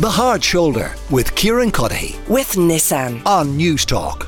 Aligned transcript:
The 0.00 0.10
Hard 0.10 0.42
Shoulder 0.42 0.92
with 1.08 1.32
Kieran 1.36 1.70
Cuddihy 1.70 2.18
with 2.28 2.54
Nissan. 2.54 3.24
on 3.24 3.56
Newstalk. 3.56 4.26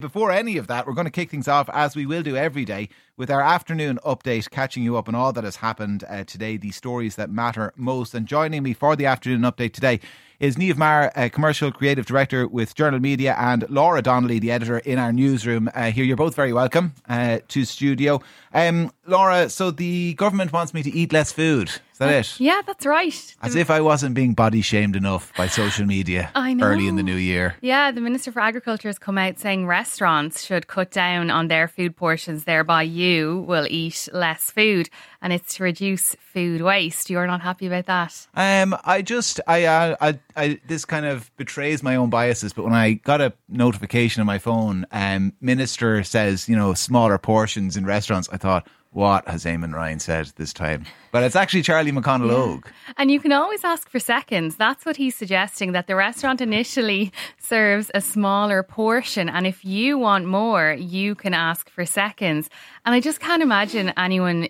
Before 0.00 0.30
any 0.30 0.58
of 0.58 0.66
that, 0.66 0.86
we're 0.86 0.92
going 0.92 1.06
to 1.06 1.10
kick 1.10 1.30
things 1.30 1.48
off 1.48 1.70
as 1.72 1.96
we 1.96 2.04
will 2.04 2.22
do 2.22 2.36
every 2.36 2.66
day 2.66 2.90
with 3.16 3.30
our 3.30 3.40
afternoon 3.40 3.98
update, 4.04 4.50
catching 4.50 4.82
you 4.82 4.98
up 4.98 5.08
on 5.08 5.14
all 5.14 5.32
that 5.32 5.44
has 5.44 5.56
happened 5.56 6.04
uh, 6.10 6.24
today, 6.24 6.58
the 6.58 6.72
stories 6.72 7.16
that 7.16 7.30
matter 7.30 7.72
most. 7.74 8.14
And 8.14 8.26
joining 8.26 8.62
me 8.62 8.74
for 8.74 8.96
the 8.96 9.06
afternoon 9.06 9.40
update 9.40 9.72
today 9.72 9.98
is 10.38 10.56
Niamh 10.56 10.76
Maher, 10.76 11.10
uh, 11.16 11.30
Commercial 11.32 11.72
Creative 11.72 12.04
Director 12.04 12.46
with 12.46 12.74
Journal 12.74 13.00
Media, 13.00 13.34
and 13.38 13.64
Laura 13.70 14.02
Donnelly, 14.02 14.38
the 14.38 14.50
editor 14.50 14.76
in 14.80 14.98
our 14.98 15.10
newsroom. 15.10 15.70
Uh, 15.74 15.90
here, 15.90 16.04
you're 16.04 16.14
both 16.14 16.34
very 16.34 16.52
welcome 16.52 16.92
uh, 17.08 17.38
to 17.48 17.64
studio. 17.64 18.20
Um, 18.52 18.92
Laura, 19.06 19.48
so 19.48 19.70
the 19.70 20.14
government 20.14 20.52
wants 20.52 20.74
me 20.74 20.82
to 20.82 20.90
eat 20.90 21.12
less 21.12 21.32
food. 21.32 21.68
Is 21.68 21.98
that 21.98 22.10
it? 22.12 22.38
Yeah, 22.40 22.60
that's 22.66 22.84
right. 22.84 23.34
As 23.40 23.54
The- 23.54 23.60
if 23.60 23.70
I 23.70 23.80
wasn't 23.80 24.14
being 24.14 24.34
body 24.34 24.60
shamed 24.60 24.96
enough 24.96 25.32
by 25.34 25.46
social 25.46 25.86
media 25.86 26.30
early 26.36 26.88
in 26.88 26.96
the 26.96 27.02
new 27.02 27.14
year. 27.16 27.56
yeah, 27.62 27.90
the 27.90 28.02
Minister 28.02 28.30
for 28.32 28.40
Agriculture 28.40 28.88
has 28.88 28.98
come 28.98 29.16
out 29.16 29.38
saying 29.38 29.66
restaurants 29.66 30.44
should 30.44 30.66
cut 30.66 30.90
down 30.90 31.30
on 31.30 31.48
their 31.48 31.66
food 31.68 31.96
portions, 31.96 32.44
thereby 32.44 32.82
you 32.82 33.44
will 33.48 33.66
eat 33.70 34.08
less 34.12 34.50
food, 34.50 34.90
and 35.22 35.32
it's 35.32 35.54
to 35.54 35.62
reduce 35.62 36.14
food 36.20 36.60
waste. 36.60 37.08
You're 37.08 37.26
not 37.26 37.40
happy 37.40 37.66
about 37.66 37.86
that? 37.86 38.26
Um, 38.34 38.76
I 38.84 39.00
just, 39.00 39.40
I, 39.46 39.64
uh, 39.64 39.96
I, 39.98 40.18
I, 40.36 40.60
this 40.66 40.84
kind 40.84 41.06
of 41.06 41.34
betrays 41.38 41.82
my 41.82 41.96
own 41.96 42.10
biases. 42.10 42.52
But 42.52 42.64
when 42.64 42.74
I 42.74 42.92
got 42.94 43.22
a 43.22 43.32
notification 43.48 44.20
on 44.20 44.26
my 44.26 44.38
phone, 44.38 44.84
um, 44.92 45.32
minister 45.40 46.02
says, 46.04 46.46
you 46.46 46.56
know, 46.56 46.74
smaller 46.74 47.16
portions 47.16 47.76
in 47.78 47.86
restaurants. 47.86 48.28
I 48.30 48.36
thought, 48.36 48.68
what 48.96 49.28
has 49.28 49.44
Eamon 49.44 49.74
Ryan 49.74 50.00
said 50.00 50.32
this 50.36 50.54
time? 50.54 50.86
But 51.12 51.22
it's 51.22 51.36
actually 51.36 51.60
Charlie 51.60 51.92
McConalogue. 51.92 52.64
And 52.96 53.10
you 53.10 53.20
can 53.20 53.30
always 53.30 53.62
ask 53.62 53.90
for 53.90 53.98
seconds. 53.98 54.56
That's 54.56 54.86
what 54.86 54.96
he's 54.96 55.14
suggesting 55.14 55.72
that 55.72 55.86
the 55.86 55.94
restaurant 55.94 56.40
initially 56.40 57.12
serves 57.38 57.90
a 57.94 58.00
smaller 58.00 58.62
portion. 58.62 59.28
And 59.28 59.46
if 59.46 59.66
you 59.66 59.98
want 59.98 60.24
more, 60.24 60.72
you 60.72 61.14
can 61.14 61.34
ask 61.34 61.68
for 61.68 61.84
seconds. 61.84 62.48
And 62.86 62.94
I 62.94 63.00
just 63.00 63.20
can't 63.20 63.42
imagine 63.42 63.92
anyone 63.98 64.48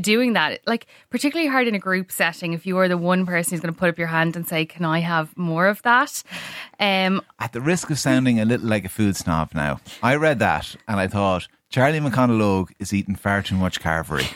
doing 0.00 0.32
that. 0.32 0.62
Like, 0.66 0.88
particularly 1.10 1.48
hard 1.48 1.68
in 1.68 1.76
a 1.76 1.78
group 1.78 2.10
setting 2.10 2.54
if 2.54 2.66
you 2.66 2.78
are 2.78 2.88
the 2.88 2.98
one 2.98 3.24
person 3.24 3.52
who's 3.52 3.60
going 3.60 3.72
to 3.72 3.78
put 3.78 3.88
up 3.88 3.98
your 3.98 4.08
hand 4.08 4.34
and 4.34 4.48
say, 4.48 4.66
Can 4.66 4.84
I 4.84 4.98
have 4.98 5.36
more 5.36 5.68
of 5.68 5.80
that? 5.82 6.24
Um, 6.80 7.22
At 7.38 7.52
the 7.52 7.60
risk 7.60 7.88
of 7.90 8.00
sounding 8.00 8.40
a 8.40 8.44
little 8.44 8.66
like 8.66 8.84
a 8.84 8.88
food 8.88 9.14
snob, 9.14 9.54
now 9.54 9.78
I 10.02 10.16
read 10.16 10.40
that 10.40 10.74
and 10.88 10.98
I 10.98 11.06
thought. 11.06 11.46
Charlie 11.76 12.00
McConalogue 12.00 12.70
is 12.78 12.94
eating 12.94 13.16
far 13.16 13.42
too 13.42 13.54
much 13.54 13.82
carvery. 13.82 14.26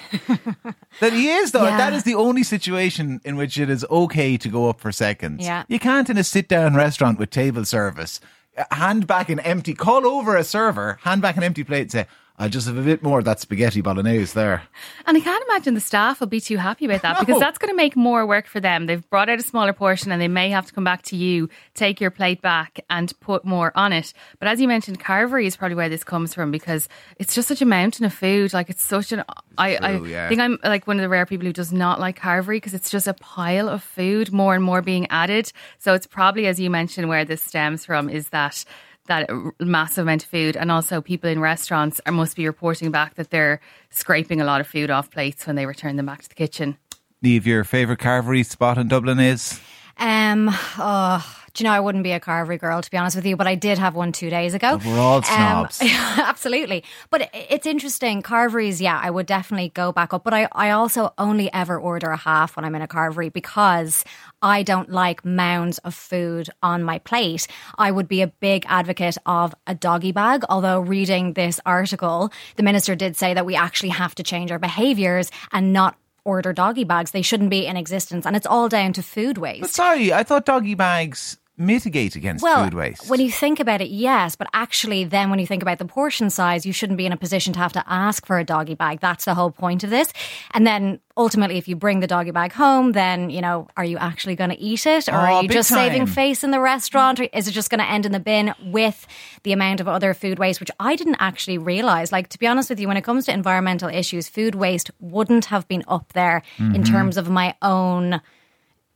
that 1.00 1.14
he 1.14 1.30
is, 1.30 1.52
though. 1.52 1.64
Yeah. 1.64 1.78
That 1.78 1.94
is 1.94 2.04
the 2.04 2.14
only 2.14 2.42
situation 2.42 3.18
in 3.24 3.36
which 3.36 3.58
it 3.58 3.70
is 3.70 3.82
okay 3.90 4.36
to 4.36 4.48
go 4.50 4.68
up 4.68 4.78
for 4.78 4.92
seconds. 4.92 5.42
Yeah. 5.42 5.64
You 5.66 5.78
can't 5.78 6.10
in 6.10 6.18
a 6.18 6.22
sit 6.22 6.48
down 6.48 6.74
restaurant 6.74 7.18
with 7.18 7.30
table 7.30 7.64
service 7.64 8.20
uh, 8.58 8.64
hand 8.72 9.06
back 9.06 9.30
an 9.30 9.40
empty, 9.40 9.72
call 9.72 10.06
over 10.06 10.36
a 10.36 10.44
server, 10.44 10.98
hand 11.00 11.22
back 11.22 11.38
an 11.38 11.42
empty 11.42 11.64
plate 11.64 11.80
and 11.80 11.92
say, 11.92 12.06
I'll 12.40 12.48
just 12.48 12.66
have 12.66 12.78
a 12.78 12.82
bit 12.82 13.02
more 13.02 13.18
of 13.18 13.26
that 13.26 13.38
spaghetti 13.38 13.82
bolognese 13.82 14.32
there. 14.32 14.62
And 15.04 15.14
I 15.14 15.20
can't 15.20 15.44
imagine 15.50 15.74
the 15.74 15.80
staff 15.80 16.20
will 16.20 16.26
be 16.26 16.40
too 16.40 16.56
happy 16.56 16.86
about 16.86 17.02
that 17.02 17.20
because 17.20 17.38
that's 17.38 17.58
going 17.58 17.70
to 17.70 17.76
make 17.76 17.96
more 17.96 18.26
work 18.26 18.46
for 18.46 18.60
them. 18.60 18.86
They've 18.86 19.08
brought 19.10 19.28
out 19.28 19.38
a 19.38 19.42
smaller 19.42 19.74
portion 19.74 20.10
and 20.10 20.22
they 20.22 20.26
may 20.26 20.48
have 20.48 20.64
to 20.64 20.72
come 20.72 20.82
back 20.82 21.02
to 21.02 21.16
you, 21.16 21.50
take 21.74 22.00
your 22.00 22.10
plate 22.10 22.40
back 22.40 22.80
and 22.88 23.12
put 23.20 23.44
more 23.44 23.72
on 23.74 23.92
it. 23.92 24.14
But 24.38 24.48
as 24.48 24.58
you 24.58 24.68
mentioned, 24.68 24.98
carvery 24.98 25.44
is 25.44 25.54
probably 25.54 25.74
where 25.74 25.90
this 25.90 26.02
comes 26.02 26.32
from 26.32 26.50
because 26.50 26.88
it's 27.18 27.34
just 27.34 27.46
such 27.46 27.60
a 27.60 27.66
mountain 27.66 28.06
of 28.06 28.14
food. 28.14 28.54
Like 28.54 28.70
it's 28.70 28.82
such 28.82 29.12
an. 29.12 29.22
I, 29.58 29.76
true, 29.76 29.86
I 29.86 30.08
yeah. 30.08 30.28
think 30.30 30.40
I'm 30.40 30.56
like 30.64 30.86
one 30.86 30.96
of 30.96 31.02
the 31.02 31.10
rare 31.10 31.26
people 31.26 31.46
who 31.46 31.52
does 31.52 31.74
not 31.74 32.00
like 32.00 32.18
carvery 32.18 32.56
because 32.56 32.72
it's 32.72 32.88
just 32.88 33.06
a 33.06 33.12
pile 33.12 33.68
of 33.68 33.82
food, 33.82 34.32
more 34.32 34.54
and 34.54 34.64
more 34.64 34.80
being 34.80 35.06
added. 35.10 35.52
So 35.76 35.92
it's 35.92 36.06
probably, 36.06 36.46
as 36.46 36.58
you 36.58 36.70
mentioned, 36.70 37.10
where 37.10 37.26
this 37.26 37.42
stems 37.42 37.84
from 37.84 38.08
is 38.08 38.30
that 38.30 38.64
that 39.10 39.28
massive 39.58 40.02
amount 40.02 40.22
of 40.22 40.30
food 40.30 40.56
and 40.56 40.70
also 40.70 41.00
people 41.00 41.28
in 41.28 41.40
restaurants 41.40 42.00
are 42.06 42.12
must 42.12 42.36
be 42.36 42.46
reporting 42.46 42.90
back 42.92 43.14
that 43.16 43.30
they're 43.30 43.60
scraping 43.90 44.40
a 44.40 44.44
lot 44.44 44.60
of 44.60 44.68
food 44.68 44.88
off 44.88 45.10
plates 45.10 45.46
when 45.46 45.56
they 45.56 45.66
return 45.66 45.96
them 45.96 46.06
back 46.06 46.22
to 46.22 46.28
the 46.28 46.34
kitchen. 46.34 46.78
Niamh, 47.22 47.44
your 47.44 47.64
favourite 47.64 47.98
carvery 47.98 48.46
spot 48.46 48.78
in 48.78 48.88
Dublin 48.88 49.18
is? 49.18 49.60
Um, 49.98 50.48
oh, 50.78 51.39
do 51.54 51.64
you 51.64 51.68
know, 51.68 51.74
I 51.74 51.80
wouldn't 51.80 52.04
be 52.04 52.12
a 52.12 52.20
carvery 52.20 52.58
girl, 52.58 52.80
to 52.80 52.90
be 52.90 52.96
honest 52.96 53.16
with 53.16 53.26
you, 53.26 53.36
but 53.36 53.46
I 53.46 53.54
did 53.54 53.78
have 53.78 53.94
one 53.94 54.12
two 54.12 54.30
days 54.30 54.54
ago. 54.54 54.80
We're 54.84 54.98
all 54.98 55.16
Um, 55.18 55.22
snobs. 55.24 55.80
absolutely. 55.82 56.84
But 57.10 57.30
it's 57.32 57.66
interesting. 57.66 58.22
Carveries, 58.22 58.80
yeah, 58.80 58.98
I 59.02 59.10
would 59.10 59.26
definitely 59.26 59.70
go 59.70 59.92
back 59.92 60.12
up. 60.14 60.24
But 60.24 60.34
I, 60.34 60.48
I 60.52 60.70
also 60.70 61.12
only 61.18 61.52
ever 61.52 61.78
order 61.78 62.10
a 62.10 62.16
half 62.16 62.56
when 62.56 62.64
I'm 62.64 62.74
in 62.74 62.82
a 62.82 62.88
carvery 62.88 63.32
because 63.32 64.04
I 64.42 64.62
don't 64.62 64.90
like 64.90 65.24
mounds 65.24 65.78
of 65.78 65.94
food 65.94 66.48
on 66.62 66.82
my 66.84 66.98
plate. 67.00 67.46
I 67.76 67.90
would 67.90 68.08
be 68.08 68.22
a 68.22 68.26
big 68.28 68.64
advocate 68.68 69.18
of 69.26 69.54
a 69.66 69.74
doggy 69.74 70.12
bag. 70.12 70.44
Although 70.48 70.80
reading 70.80 71.32
this 71.34 71.60
article, 71.66 72.30
the 72.56 72.62
minister 72.62 72.94
did 72.94 73.16
say 73.16 73.34
that 73.34 73.44
we 73.46 73.56
actually 73.56 73.90
have 73.90 74.14
to 74.16 74.22
change 74.22 74.50
our 74.52 74.58
behaviours 74.58 75.30
and 75.52 75.72
not 75.72 75.96
order 76.24 76.52
doggy 76.52 76.84
bags. 76.84 77.12
They 77.12 77.22
shouldn't 77.22 77.48
be 77.50 77.66
in 77.66 77.76
existence. 77.78 78.26
And 78.26 78.36
it's 78.36 78.46
all 78.46 78.68
down 78.68 78.92
to 78.92 79.02
food 79.02 79.38
waste. 79.38 79.62
But 79.62 79.70
sorry, 79.70 80.12
I 80.12 80.22
thought 80.22 80.44
doggy 80.44 80.74
bags 80.74 81.38
mitigate 81.60 82.16
against 82.16 82.42
well, 82.42 82.64
food 82.64 82.74
waste. 82.74 83.08
when 83.10 83.20
you 83.20 83.30
think 83.30 83.60
about 83.60 83.80
it, 83.80 83.90
yes, 83.90 84.34
but 84.34 84.48
actually, 84.54 85.04
then 85.04 85.30
when 85.30 85.38
you 85.38 85.46
think 85.46 85.62
about 85.62 85.78
the 85.78 85.84
portion 85.84 86.30
size, 86.30 86.64
you 86.64 86.72
shouldn't 86.72 86.96
be 86.96 87.06
in 87.06 87.12
a 87.12 87.16
position 87.16 87.52
to 87.52 87.58
have 87.60 87.72
to 87.74 87.84
ask 87.86 88.24
for 88.26 88.38
a 88.38 88.44
doggy 88.44 88.74
bag. 88.74 89.00
That's 89.00 89.26
the 89.26 89.34
whole 89.34 89.50
point 89.50 89.84
of 89.84 89.90
this. 89.90 90.12
And 90.52 90.66
then 90.66 91.00
ultimately, 91.16 91.58
if 91.58 91.68
you 91.68 91.76
bring 91.76 92.00
the 92.00 92.06
doggy 92.06 92.30
bag 92.30 92.52
home, 92.52 92.92
then 92.92 93.30
you 93.30 93.40
know, 93.42 93.68
are 93.76 93.84
you 93.84 93.98
actually 93.98 94.34
going 94.36 94.50
to 94.50 94.58
eat 94.58 94.86
it, 94.86 95.08
or 95.08 95.12
Oh, 95.12 95.16
are 95.18 95.42
you 95.42 95.48
just 95.48 95.68
saving 95.68 96.06
face 96.06 96.42
in 96.42 96.50
the 96.50 96.60
restaurant, 96.60 97.20
or 97.20 97.24
is 97.32 97.46
it 97.46 97.52
just 97.52 97.68
going 97.70 97.80
to 97.80 97.88
end 97.90 98.06
in 98.06 98.12
the 98.12 98.20
bin 98.20 98.54
with 98.64 99.06
the 99.42 99.52
amount 99.52 99.80
of 99.80 99.86
other 99.88 100.14
food 100.14 100.38
waste, 100.38 100.60
which 100.60 100.70
I 100.80 100.96
didn't 100.96 101.16
actually 101.20 101.58
realize? 101.58 102.10
Like 102.10 102.28
to 102.30 102.38
be 102.38 102.46
honest 102.46 102.70
with 102.70 102.80
you, 102.80 102.88
when 102.88 102.96
it 102.96 103.04
comes 103.04 103.26
to 103.26 103.32
environmental 103.32 103.88
issues, 103.90 104.28
food 104.28 104.54
waste 104.54 104.90
wouldn't 104.98 105.46
have 105.46 105.68
been 105.68 105.84
up 105.86 106.12
there 106.14 106.42
Mm-hmm. 106.58 106.74
in 106.74 106.84
terms 106.84 107.16
of 107.16 107.28
my 107.28 107.54
own 107.62 108.20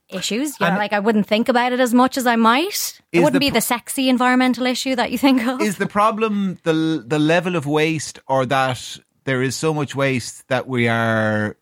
issues. 0.09 0.55
Yeah, 0.59 0.67
And- 0.67 0.77
like 0.77 0.93
I 0.93 0.99
wouldn't 0.99 1.27
think 1.27 1.49
about 1.49 1.73
it 1.73 1.79
as 1.79 1.93
much 1.93 2.17
as 2.17 2.25
I 2.27 2.35
might. 2.35 3.01
It 3.11 3.19
wouldn't 3.19 3.33
the 3.33 3.39
be 3.39 3.49
the 3.49 3.61
sexy 3.61 4.09
environmental 4.09 4.65
issue 4.65 4.95
that 4.95 5.11
you 5.11 5.17
think 5.17 5.45
of. 5.45 5.61
is 5.61 5.77
the 5.77 5.87
problem 5.87 6.57
the 6.63 7.03
the 7.05 7.19
level 7.19 7.55
of 7.55 7.65
waste 7.65 8.19
or 8.27 8.45
that 8.45 8.97
there 9.23 9.41
is 9.41 9.55
so 9.55 9.73
much 9.73 9.95
waste 9.95 10.47
that 10.49 10.67
we 10.67 10.87
are 10.87 11.57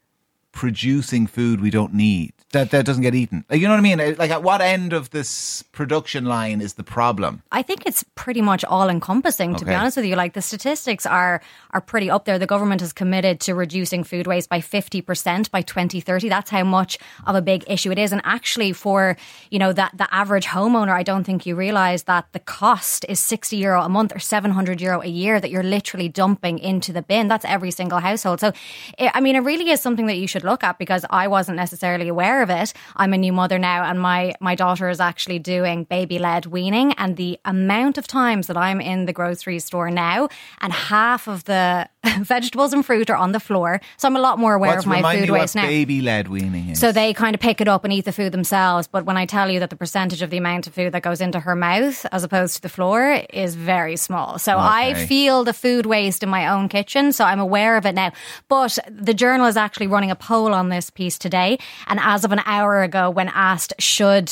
producing 0.51 1.25
food 1.27 1.61
we 1.61 1.69
don't 1.71 1.93
need 1.93 2.33
that 2.53 2.71
that 2.71 2.85
doesn't 2.85 3.03
get 3.03 3.13
eaten 3.13 3.43
like 3.49 3.59
you 3.59 3.67
know 3.67 3.73
what 3.73 3.79
i 3.79 3.81
mean 3.81 4.15
like 4.17 4.31
at 4.31 4.41
what 4.41 4.61
end 4.61 4.93
of 4.93 5.09
this 5.11 5.63
production 5.73 6.25
line 6.25 6.61
is 6.61 6.73
the 6.73 6.83
problem 6.83 7.41
I 7.51 7.61
think 7.61 7.85
it's 7.85 8.03
pretty 8.15 8.41
much 8.41 8.63
all 8.65 8.89
encompassing, 8.89 9.55
to 9.55 9.65
be 9.65 9.73
honest 9.73 9.97
with 9.97 10.05
you. 10.05 10.15
Like 10.15 10.33
the 10.33 10.41
statistics 10.41 11.05
are 11.05 11.41
are 11.71 11.81
pretty 11.81 12.09
up 12.09 12.25
there. 12.25 12.39
The 12.39 12.47
government 12.47 12.81
has 12.81 12.93
committed 12.93 13.39
to 13.41 13.55
reducing 13.55 14.03
food 14.03 14.27
waste 14.27 14.49
by 14.49 14.61
fifty 14.61 15.01
percent 15.01 15.51
by 15.51 15.61
twenty 15.61 15.99
thirty. 15.99 16.29
That's 16.29 16.49
how 16.49 16.63
much 16.63 16.97
of 17.25 17.35
a 17.35 17.41
big 17.41 17.63
issue 17.67 17.91
it 17.91 17.99
is. 17.99 18.11
And 18.11 18.21
actually, 18.25 18.73
for 18.73 19.17
you 19.49 19.59
know 19.59 19.73
that 19.73 19.97
the 19.97 20.07
average 20.13 20.45
homeowner, 20.45 20.91
I 20.91 21.03
don't 21.03 21.23
think 21.23 21.45
you 21.45 21.55
realise 21.55 22.03
that 22.03 22.25
the 22.31 22.39
cost 22.39 23.05
is 23.09 23.19
sixty 23.19 23.57
euro 23.57 23.81
a 23.81 23.89
month 23.89 24.15
or 24.15 24.19
seven 24.19 24.51
hundred 24.51 24.81
euro 24.81 25.01
a 25.01 25.07
year 25.07 25.39
that 25.39 25.51
you're 25.51 25.63
literally 25.63 26.09
dumping 26.09 26.59
into 26.59 26.93
the 26.93 27.01
bin. 27.01 27.27
That's 27.27 27.45
every 27.45 27.71
single 27.71 27.99
household. 27.99 28.39
So, 28.39 28.51
it, 28.97 29.11
I 29.13 29.21
mean, 29.21 29.35
it 29.35 29.39
really 29.39 29.69
is 29.71 29.81
something 29.81 30.07
that 30.07 30.17
you 30.17 30.27
should 30.27 30.43
look 30.43 30.63
at 30.63 30.77
because 30.77 31.05
I 31.09 31.27
wasn't 31.27 31.57
necessarily 31.57 32.07
aware 32.07 32.42
of 32.43 32.49
it. 32.51 32.73
I'm 32.95 33.13
a 33.13 33.17
new 33.17 33.33
mother 33.33 33.57
now, 33.57 33.83
and 33.89 33.99
my 33.99 34.35
my 34.39 34.53
daughter 34.53 34.89
is 34.89 34.99
actually 34.99 35.39
doing 35.39 35.85
baby 35.85 36.19
led 36.19 36.45
weaning, 36.45 36.93
and 36.93 37.17
the 37.17 37.39
amount 37.45 37.97
of 37.97 38.05
times 38.05 38.45
that 38.47 38.57
I'm 38.57 38.79
in 38.79 39.05
the 39.05 39.13
grocery 39.13 39.59
store 39.59 39.89
now, 39.89 40.29
and 40.61 40.71
half 40.71 41.27
of 41.27 41.45
the 41.45 41.89
vegetables 42.19 42.73
and 42.73 42.85
fruit 42.85 43.09
are 43.09 43.15
on 43.15 43.31
the 43.31 43.39
floor, 43.39 43.79
so 43.97 44.07
I'm 44.07 44.15
a 44.15 44.19
lot 44.19 44.37
more 44.37 44.53
aware 44.53 44.71
What's 44.71 44.85
of 44.85 44.89
my 44.89 45.15
food 45.15 45.29
waste 45.29 45.55
now. 45.55 45.65
baby 45.65 46.01
led 46.01 46.27
weaning 46.27 46.69
is 46.69 46.79
So 46.79 46.91
they 46.91 47.13
kind 47.13 47.33
of 47.33 47.39
pick 47.39 47.61
it 47.61 47.67
up 47.67 47.83
and 47.83 47.93
eat 47.93 48.05
the 48.05 48.11
food 48.11 48.31
themselves. 48.31 48.87
But 48.87 49.05
when 49.05 49.17
I 49.17 49.25
tell 49.25 49.49
you 49.49 49.59
that 49.61 49.69
the 49.69 49.75
percentage 49.75 50.21
of 50.21 50.29
the 50.29 50.37
amount 50.37 50.67
of 50.67 50.73
food 50.73 50.93
that 50.93 51.01
goes 51.01 51.21
into 51.21 51.39
her 51.39 51.55
mouth 51.55 52.05
as 52.11 52.23
opposed 52.23 52.55
to 52.55 52.61
the 52.61 52.69
floor 52.69 53.23
is 53.31 53.55
very 53.55 53.95
small. 53.95 54.37
So 54.37 54.57
I 54.57 54.93
feel 55.07 55.43
the 55.43 55.53
food 55.53 55.85
waste 55.85 56.23
in 56.23 56.29
my 56.29 56.47
own 56.47 56.67
kitchen. 56.69 57.11
So 57.13 57.23
I'm 57.23 57.39
aware 57.39 57.77
of 57.77 57.85
it 57.85 57.93
now. 57.95 58.11
But 58.49 58.77
the 58.89 59.13
journal 59.13 59.47
is 59.47 59.57
actually 59.57 59.87
running 59.87 60.11
a 60.11 60.15
poll 60.15 60.53
on 60.53 60.69
this 60.69 60.89
piece 60.89 61.17
today. 61.17 61.57
And 61.87 61.99
as 62.01 62.25
of 62.25 62.31
an 62.31 62.41
hour 62.45 62.83
ago, 62.83 63.09
when 63.09 63.29
asked, 63.29 63.73
should 63.79 64.31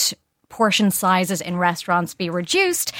portion 0.50 0.92
sizes 0.92 1.40
in 1.42 1.58
restaurants 1.58 2.14
be 2.14 2.30
reduced? 2.30 2.92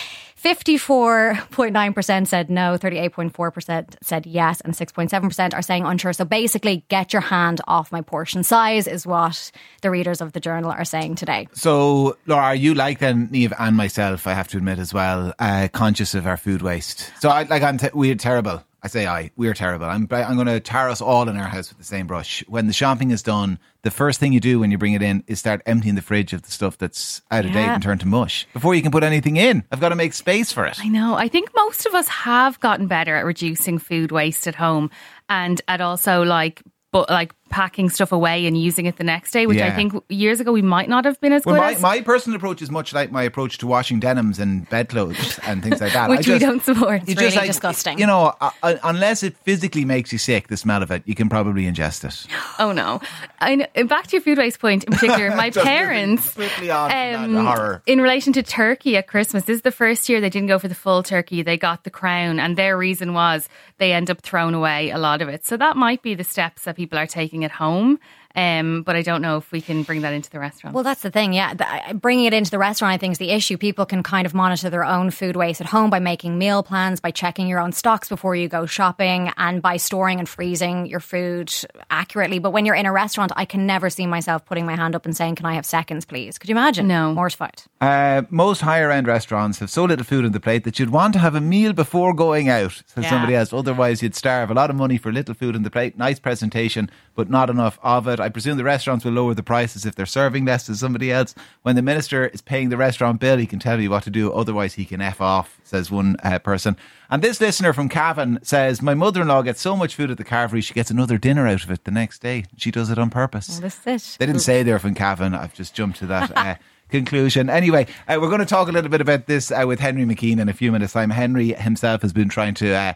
54.9% 0.44 2.28
said 2.28 2.50
no, 2.50 2.76
38.4% 2.78 3.96
said 4.02 4.26
yes, 4.26 4.60
and 4.62 4.74
6.7% 4.74 5.54
are 5.54 5.62
saying 5.62 5.86
unsure. 5.86 6.14
So 6.14 6.26
basically, 6.26 6.84
get 6.88 7.14
your 7.14 7.22
hand 7.22 7.62
off 7.68 7.92
my 7.92 8.02
portion 8.02 8.44
size 8.44 8.88
is 8.88 9.06
what 9.06 9.52
the 9.82 9.92
readers 9.92 10.20
of 10.20 10.34
the 10.34 10.40
journal 10.40 10.72
are 10.72 10.84
saying 10.84 11.16
today. 11.16 11.48
So, 11.54 12.18
Laura, 12.26 12.44
are 12.44 12.56
you 12.56 12.74
like 12.74 12.98
then, 12.98 13.28
Niamh 13.28 13.54
and 13.60 13.78
myself, 13.78 14.26
I 14.26 14.34
have 14.34 14.48
to 14.50 14.58
admit 14.58 14.80
as 14.80 14.94
well, 14.94 15.34
uh, 15.38 15.68
conscious 15.72 16.16
of 16.16 16.26
our 16.26 16.38
food 16.38 16.64
waste? 16.64 17.12
So, 17.20 17.30
I, 17.30 17.44
like, 17.44 17.62
I'm 17.62 17.78
te- 17.78 17.90
we're 17.94 18.16
terrible 18.16 18.64
I 18.84 18.88
say 18.88 19.06
I. 19.06 19.30
We're 19.36 19.54
terrible. 19.54 19.86
I'm 19.86 20.08
I'm 20.12 20.36
going 20.36 20.48
to 20.48 20.60
tar 20.60 20.90
us 20.90 21.02
all 21.02 21.30
in 21.30 21.38
our 21.38 21.48
house 21.48 21.70
with 21.70 21.78
the 21.78 21.84
same 21.84 22.08
brush. 22.08 22.44
When 22.48 22.66
the 22.66 22.74
shopping 22.74 23.12
is 23.12 23.22
done, 23.22 23.60
the 23.84 23.92
first 23.92 24.20
thing 24.20 24.34
you 24.34 24.40
do 24.40 24.60
when 24.60 24.72
you 24.72 24.78
bring 24.78 24.94
it 24.94 25.04
in 25.04 25.24
is 25.28 25.40
start 25.40 25.62
emptying 25.68 25.96
the 25.96 26.02
fridge 26.02 26.34
of 26.34 26.42
the 26.42 26.52
stuff 26.52 26.78
that's 26.80 27.22
out 27.30 27.46
of 27.46 27.52
date 27.52 27.68
and 27.68 27.84
turned 27.84 28.02
to 28.02 28.08
mush 28.08 28.48
before 28.54 28.74
you 28.74 28.82
can 28.82 28.92
put 28.92 29.04
anything 29.04 29.38
in. 29.38 29.64
I've 29.72 29.80
got 29.80 29.90
to 29.90 29.96
make 29.96 30.14
space 30.14 30.52
for 30.52 30.66
it. 30.66 30.80
I 30.80 30.88
know. 30.88 31.14
I 31.14 31.28
think 31.28 31.52
most 31.56 31.86
of 31.86 31.94
us 31.94 32.08
have 32.08 32.60
gotten 32.60 32.88
better 32.88 33.16
at 33.16 33.26
reducing 33.26 33.78
food 33.78 34.12
waste 34.12 34.48
at 34.48 34.56
home 34.56 34.90
and 35.30 35.62
at 35.68 35.80
also 35.80 36.24
like 36.24 36.64
but 36.92 37.10
like 37.10 37.34
packing 37.52 37.90
stuff 37.90 38.12
away 38.12 38.46
and 38.48 38.58
using 38.58 38.86
it 38.86 38.98
the 38.98 39.04
next 39.04 39.32
day, 39.32 39.46
which 39.46 39.60
I 39.60 39.72
think 39.72 39.94
years 40.10 40.40
ago 40.40 40.52
we 40.52 40.62
might 40.62 40.90
not 40.90 41.06
have 41.06 41.20
been 41.22 41.34
as 41.34 41.46
Well, 41.46 41.56
good 41.56 41.62
my, 41.62 41.72
as. 41.74 41.82
my 41.82 42.02
personal 42.02 42.38
approach 42.38 42.62
is 42.62 42.72
much 42.72 42.94
like 42.94 43.12
my 43.12 43.24
approach 43.24 43.58
to 43.60 43.68
washing 43.68 44.00
denims 44.00 44.40
and 44.40 44.68
bedclothes 44.70 45.40
and 45.44 45.62
things 45.62 45.82
like 45.82 45.94
that. 45.94 46.10
Which 46.10 46.28
we 46.28 46.40
don't 46.40 46.64
support. 46.64 47.08
you 47.08 47.14
It's 47.14 47.22
really 47.22 47.48
disgusting. 47.48 48.00
You 48.00 48.08
know, 48.08 48.34
uh, 48.42 48.50
uh, 48.64 48.76
unless 48.84 49.22
it 49.22 49.38
physically 49.38 49.86
makes 49.86 50.12
you 50.12 50.18
sick, 50.18 50.48
the 50.48 50.58
smell 50.58 50.82
of 50.82 50.92
it, 50.92 51.04
you 51.06 51.14
can 51.16 51.30
probably 51.30 51.64
ingest 51.64 52.06
it. 52.06 52.28
Oh 52.58 52.72
no! 52.72 53.02
I 53.40 53.56
know, 53.56 53.68
and 53.76 53.90
back 53.90 54.08
to 54.08 54.16
your 54.16 54.22
food 54.22 54.38
waste 54.38 54.60
point 54.60 54.84
in 54.86 54.94
particular. 54.94 55.36
My 55.36 55.50
parents, 55.50 56.32
swiftly 56.32 56.72
on 56.72 56.92
um, 56.92 57.34
that 57.34 57.58
horror. 57.58 57.84
in 57.86 58.00
relation 58.02 58.34
to 58.34 58.44
turkey 58.44 58.98
at 58.98 59.08
Christmas, 59.08 59.46
this 59.46 59.58
is 59.58 59.62
the 59.62 59.72
first 59.72 60.08
year 60.10 60.22
they 60.22 60.30
didn't 60.30 60.48
go 60.48 60.60
for 60.60 60.68
the 60.68 60.76
full 60.76 61.04
turkey. 61.04 61.42
They 61.42 61.58
got 61.58 61.84
the 61.84 61.90
crown, 61.90 62.40
and 62.40 62.58
their 62.58 62.78
reason 62.78 63.14
was 63.14 63.50
they 63.78 63.94
end 63.94 64.10
up 64.10 64.22
throwing 64.22 64.54
away 64.54 64.92
a 64.92 64.98
lot 64.98 65.22
of 65.22 65.30
it. 65.30 65.46
So 65.46 65.58
that 65.58 65.76
might 65.76 66.02
be 66.02 66.16
the 66.16 66.24
steps 66.24 66.64
that 66.64 66.76
people 66.76 66.98
are 66.98 67.08
taking 67.08 67.41
at 67.44 67.52
home. 67.52 68.00
Um, 68.36 68.84
but 68.84 68.96
I 68.96 69.02
don't 69.02 69.22
know 69.22 69.38
if 69.38 69.52
we 69.52 69.62
can 69.62 69.84
bring 69.84 70.02
that 70.02 70.14
into 70.14 70.30
the 70.30 70.40
restaurant. 70.40 70.74
Well, 70.74 70.84
that's 70.84 71.02
the 71.02 71.12
thing. 71.12 71.34
Yeah, 71.34 71.54
the, 71.54 71.94
bringing 71.96 72.26
it 72.26 72.34
into 72.34 72.52
the 72.52 72.58
restaurant, 72.60 72.94
I 72.94 72.98
think, 72.98 73.14
is 73.14 73.18
the 73.18 73.32
issue. 73.32 73.58
People 73.58 73.86
can 73.86 74.04
kind 74.04 74.26
of 74.26 74.34
monitor 74.34 74.70
their 74.70 74.86
own 74.86 75.12
food 75.12 75.36
waste 75.36 75.62
at 75.62 75.68
home 75.68 75.90
by 75.90 76.00
making 76.00 76.38
meal 76.38 76.64
plans, 76.64 77.00
by 77.00 77.12
checking 77.12 77.48
your 77.48 77.60
own 77.60 77.72
stocks 77.72 78.10
before 78.10 78.36
you 78.36 78.48
go 78.48 78.66
shopping, 78.66 79.32
and 79.38 79.62
by 79.62 79.78
storing 79.78 80.20
and 80.20 80.28
freezing 80.30 80.86
your 80.86 81.00
food 81.00 81.54
accurately. 81.90 82.40
But 82.40 82.52
when 82.52 82.66
you're 82.66 82.76
in 82.76 82.86
a 82.86 82.92
restaurant, 82.92 83.32
I 83.36 83.46
can 83.46 83.66
never 83.66 83.90
see 83.90 84.08
myself 84.08 84.46
putting 84.46 84.66
my 84.66 84.76
hand 84.76 84.96
up 84.96 85.06
and 85.06 85.16
saying, 85.16 85.36
"Can 85.36 85.46
I 85.46 85.54
have 85.56 85.66
seconds, 85.66 86.06
please?" 86.06 86.38
Could 86.38 86.50
you 86.50 86.54
imagine? 86.56 86.88
No. 86.88 87.14
mortified. 87.14 87.64
Uh, 87.80 88.22
most 88.30 88.62
higher 88.62 88.92
end 88.92 89.08
restaurants 89.08 89.60
have 89.60 89.70
so 89.70 89.84
little 89.86 90.06
food 90.06 90.24
on 90.26 90.32
the 90.32 90.40
plate 90.40 90.64
that 90.64 90.80
you'd 90.80 90.90
want 90.92 91.14
to 91.14 91.20
have 91.20 91.36
a 91.36 91.42
meal 91.42 91.74
before 91.74 92.14
going 92.14 92.48
out, 92.50 92.82
says 92.86 93.04
Yeah. 93.04 93.10
somebody 93.10 93.36
else. 93.36 93.52
Otherwise, 93.52 94.02
you'd 94.02 94.16
starve. 94.16 94.50
A 94.50 94.54
lot 94.54 94.70
of 94.70 94.76
money 94.76 94.98
for 94.98 95.12
little 95.12 95.34
food 95.36 95.56
on 95.56 95.64
the 95.64 95.70
plate, 95.70 95.98
nice 95.98 96.20
presentation, 96.20 96.90
but 97.16 97.30
not 97.30 97.50
enough 97.50 97.78
of 97.84 98.08
it. 98.08 98.20
I 98.22 98.30
presume 98.30 98.58
the 98.58 98.64
restaurants 98.64 99.06
will 99.06 99.14
lower 99.14 99.34
the 99.34 99.44
prices 99.44 99.86
if 99.86 99.96
they're 99.96 100.06
serving 100.06 100.46
less 100.46 100.66
to 100.66 100.76
somebody 100.76 101.12
else. 101.12 101.36
When 101.64 101.76
the 101.76 101.82
minister 101.82 102.28
is 102.28 102.42
paying 102.42 102.70
the 102.70 102.78
restaurant 102.78 103.20
bill, 103.20 103.38
he 103.38 103.46
can 103.46 103.60
tell 103.60 103.80
you 103.80 103.90
what 103.90 104.04
to 104.04 104.10
do. 104.10 104.32
Otherwise, 104.32 104.76
he 104.76 104.86
can 104.86 105.02
F 105.02 105.22
off, 105.22 105.60
says 105.64 105.92
one 105.92 106.16
uh, 106.24 106.40
person. 106.40 106.78
And 107.10 107.22
this 107.22 107.42
listener 107.42 107.74
from 107.74 107.90
Cavan 107.90 108.40
says, 108.44 108.82
My 108.82 108.94
mother 108.94 109.22
in 109.22 109.28
law 109.28 109.42
gets 109.42 109.62
so 109.62 109.76
much 109.76 109.96
food 109.96 110.12
at 110.12 110.18
the 110.18 110.24
carvery, 110.24 110.64
she 110.64 110.74
gets 110.74 110.90
another 110.90 111.18
dinner 111.18 111.48
out 111.48 111.64
of 111.64 111.72
it 111.72 111.84
the 111.84 111.92
next 111.92 112.20
day. 112.20 112.46
She 112.58 112.72
does 112.72 112.90
it 112.90 112.98
on 112.98 113.10
purpose. 113.10 113.50
Well, 113.50 113.62
it. 113.68 114.18
They 114.20 114.26
didn't 114.26 114.42
say 114.42 114.64
they're 114.64 114.80
from 114.80 114.96
Cavan. 114.96 115.36
I've 115.36 115.54
just 115.54 115.74
jumped 115.76 116.00
to 116.00 116.06
that 116.08 116.38
uh, 116.38 116.56
conclusion. 116.90 117.50
Anyway, 117.50 117.88
uh, 118.08 118.18
we're 118.22 118.30
going 118.30 118.40
to 118.40 118.46
talk 118.46 118.68
a 118.70 118.72
little 118.72 118.90
bit 118.90 119.02
about 119.02 119.26
this 119.26 119.52
uh, 119.52 119.64
with 119.68 119.80
Henry 119.80 120.06
McKean 120.06 120.40
in 120.40 120.48
a 120.48 120.54
few 120.54 120.72
minutes' 120.72 120.94
time. 120.94 121.10
Henry 121.10 121.54
himself 121.54 122.02
has 122.02 122.14
been 122.14 122.30
trying 122.30 122.54
to. 122.56 122.74
Uh, 122.74 122.94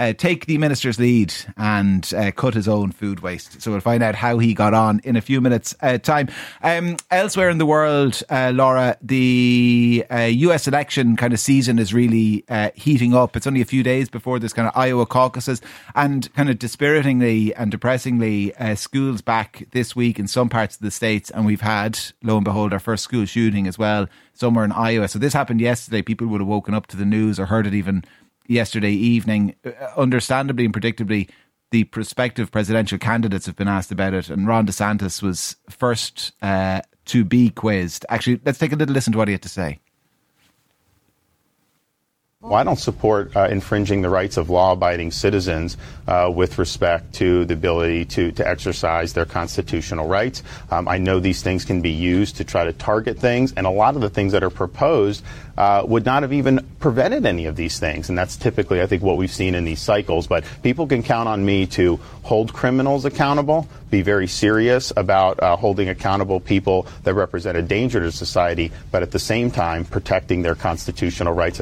uh, 0.00 0.14
take 0.14 0.46
the 0.46 0.56
minister's 0.56 0.98
lead 0.98 1.34
and 1.58 2.14
uh, 2.16 2.30
cut 2.30 2.54
his 2.54 2.66
own 2.66 2.90
food 2.90 3.20
waste. 3.20 3.60
So 3.60 3.70
we'll 3.70 3.80
find 3.80 4.02
out 4.02 4.14
how 4.14 4.38
he 4.38 4.54
got 4.54 4.72
on 4.72 5.02
in 5.04 5.14
a 5.14 5.20
few 5.20 5.42
minutes' 5.42 5.74
uh, 5.82 5.98
time. 5.98 6.30
Um, 6.62 6.96
elsewhere 7.10 7.50
in 7.50 7.58
the 7.58 7.66
world, 7.66 8.22
uh, 8.30 8.50
Laura, 8.54 8.96
the 9.02 10.06
uh, 10.10 10.20
US 10.20 10.66
election 10.66 11.16
kind 11.16 11.34
of 11.34 11.38
season 11.38 11.78
is 11.78 11.92
really 11.92 12.46
uh, 12.48 12.70
heating 12.74 13.14
up. 13.14 13.36
It's 13.36 13.46
only 13.46 13.60
a 13.60 13.66
few 13.66 13.82
days 13.82 14.08
before 14.08 14.38
this 14.38 14.54
kind 14.54 14.66
of 14.66 14.72
Iowa 14.74 15.04
caucuses, 15.04 15.60
and 15.94 16.32
kind 16.32 16.48
of 16.48 16.58
dispiritingly 16.58 17.52
and 17.54 17.70
depressingly, 17.70 18.54
uh, 18.54 18.76
schools 18.76 19.20
back 19.20 19.66
this 19.72 19.94
week 19.94 20.18
in 20.18 20.26
some 20.26 20.48
parts 20.48 20.76
of 20.76 20.82
the 20.82 20.90
states, 20.90 21.28
and 21.28 21.44
we've 21.44 21.60
had, 21.60 21.98
lo 22.22 22.36
and 22.36 22.44
behold, 22.44 22.72
our 22.72 22.80
first 22.80 23.04
school 23.04 23.26
shooting 23.26 23.66
as 23.66 23.78
well 23.78 24.08
somewhere 24.32 24.64
in 24.64 24.72
Iowa. 24.72 25.06
So 25.06 25.18
this 25.18 25.34
happened 25.34 25.60
yesterday. 25.60 26.00
People 26.00 26.26
would 26.28 26.40
have 26.40 26.48
woken 26.48 26.72
up 26.72 26.86
to 26.86 26.96
the 26.96 27.04
news 27.04 27.38
or 27.38 27.46
heard 27.46 27.66
it 27.66 27.74
even 27.74 28.02
yesterday 28.50 28.92
evening. 28.92 29.54
Uh, 29.64 29.70
Understandably 29.96 30.64
and 30.64 30.74
predictably, 30.74 31.30
the 31.70 31.84
prospective 31.84 32.50
presidential 32.50 32.98
candidates 32.98 33.46
have 33.46 33.56
been 33.56 33.68
asked 33.68 33.92
about 33.92 34.12
it, 34.12 34.28
and 34.28 34.46
Ron 34.46 34.66
DeSantis 34.66 35.22
was 35.22 35.56
first 35.70 36.32
uh, 36.42 36.80
to 37.06 37.24
be 37.24 37.50
quizzed. 37.50 38.04
Actually, 38.08 38.40
let's 38.44 38.58
take 38.58 38.72
a 38.72 38.76
little 38.76 38.94
listen 38.94 39.12
to 39.12 39.18
what 39.18 39.28
he 39.28 39.32
had 39.32 39.42
to 39.42 39.48
say. 39.48 39.78
Well, 42.42 42.54
I 42.54 42.64
don't 42.64 42.78
support 42.78 43.36
uh, 43.36 43.48
infringing 43.50 44.00
the 44.00 44.08
rights 44.08 44.38
of 44.38 44.48
law 44.48 44.72
abiding 44.72 45.10
citizens 45.10 45.76
uh, 46.08 46.32
with 46.34 46.56
respect 46.56 47.12
to 47.16 47.44
the 47.44 47.52
ability 47.52 48.06
to, 48.06 48.32
to 48.32 48.48
exercise 48.48 49.12
their 49.12 49.26
constitutional 49.26 50.08
rights. 50.08 50.42
Um, 50.70 50.88
I 50.88 50.96
know 50.96 51.20
these 51.20 51.42
things 51.42 51.66
can 51.66 51.82
be 51.82 51.90
used 51.90 52.38
to 52.38 52.44
try 52.44 52.64
to 52.64 52.72
target 52.72 53.18
things, 53.18 53.52
and 53.58 53.66
a 53.66 53.70
lot 53.70 53.94
of 53.94 54.00
the 54.00 54.08
things 54.08 54.32
that 54.32 54.42
are 54.42 54.48
proposed 54.48 55.22
uh, 55.58 55.84
would 55.86 56.06
not 56.06 56.22
have 56.22 56.32
even 56.32 56.66
prevented 56.78 57.26
any 57.26 57.44
of 57.44 57.56
these 57.56 57.78
things. 57.78 58.08
And 58.08 58.16
that's 58.16 58.38
typically, 58.38 58.80
I 58.80 58.86
think, 58.86 59.02
what 59.02 59.18
we've 59.18 59.30
seen 59.30 59.54
in 59.54 59.66
these 59.66 59.82
cycles. 59.82 60.26
But 60.26 60.44
people 60.62 60.86
can 60.86 61.02
count 61.02 61.28
on 61.28 61.44
me 61.44 61.66
to 61.66 62.00
hold 62.22 62.54
criminals 62.54 63.04
accountable, 63.04 63.68
be 63.90 64.00
very 64.00 64.26
serious 64.26 64.94
about 64.96 65.42
uh, 65.42 65.56
holding 65.56 65.90
accountable 65.90 66.40
people 66.40 66.86
that 67.04 67.12
represent 67.12 67.58
a 67.58 67.62
danger 67.62 68.00
to 68.00 68.10
society, 68.10 68.72
but 68.90 69.02
at 69.02 69.10
the 69.10 69.18
same 69.18 69.50
time 69.50 69.84
protecting 69.84 70.40
their 70.40 70.54
constitutional 70.54 71.34
rights. 71.34 71.60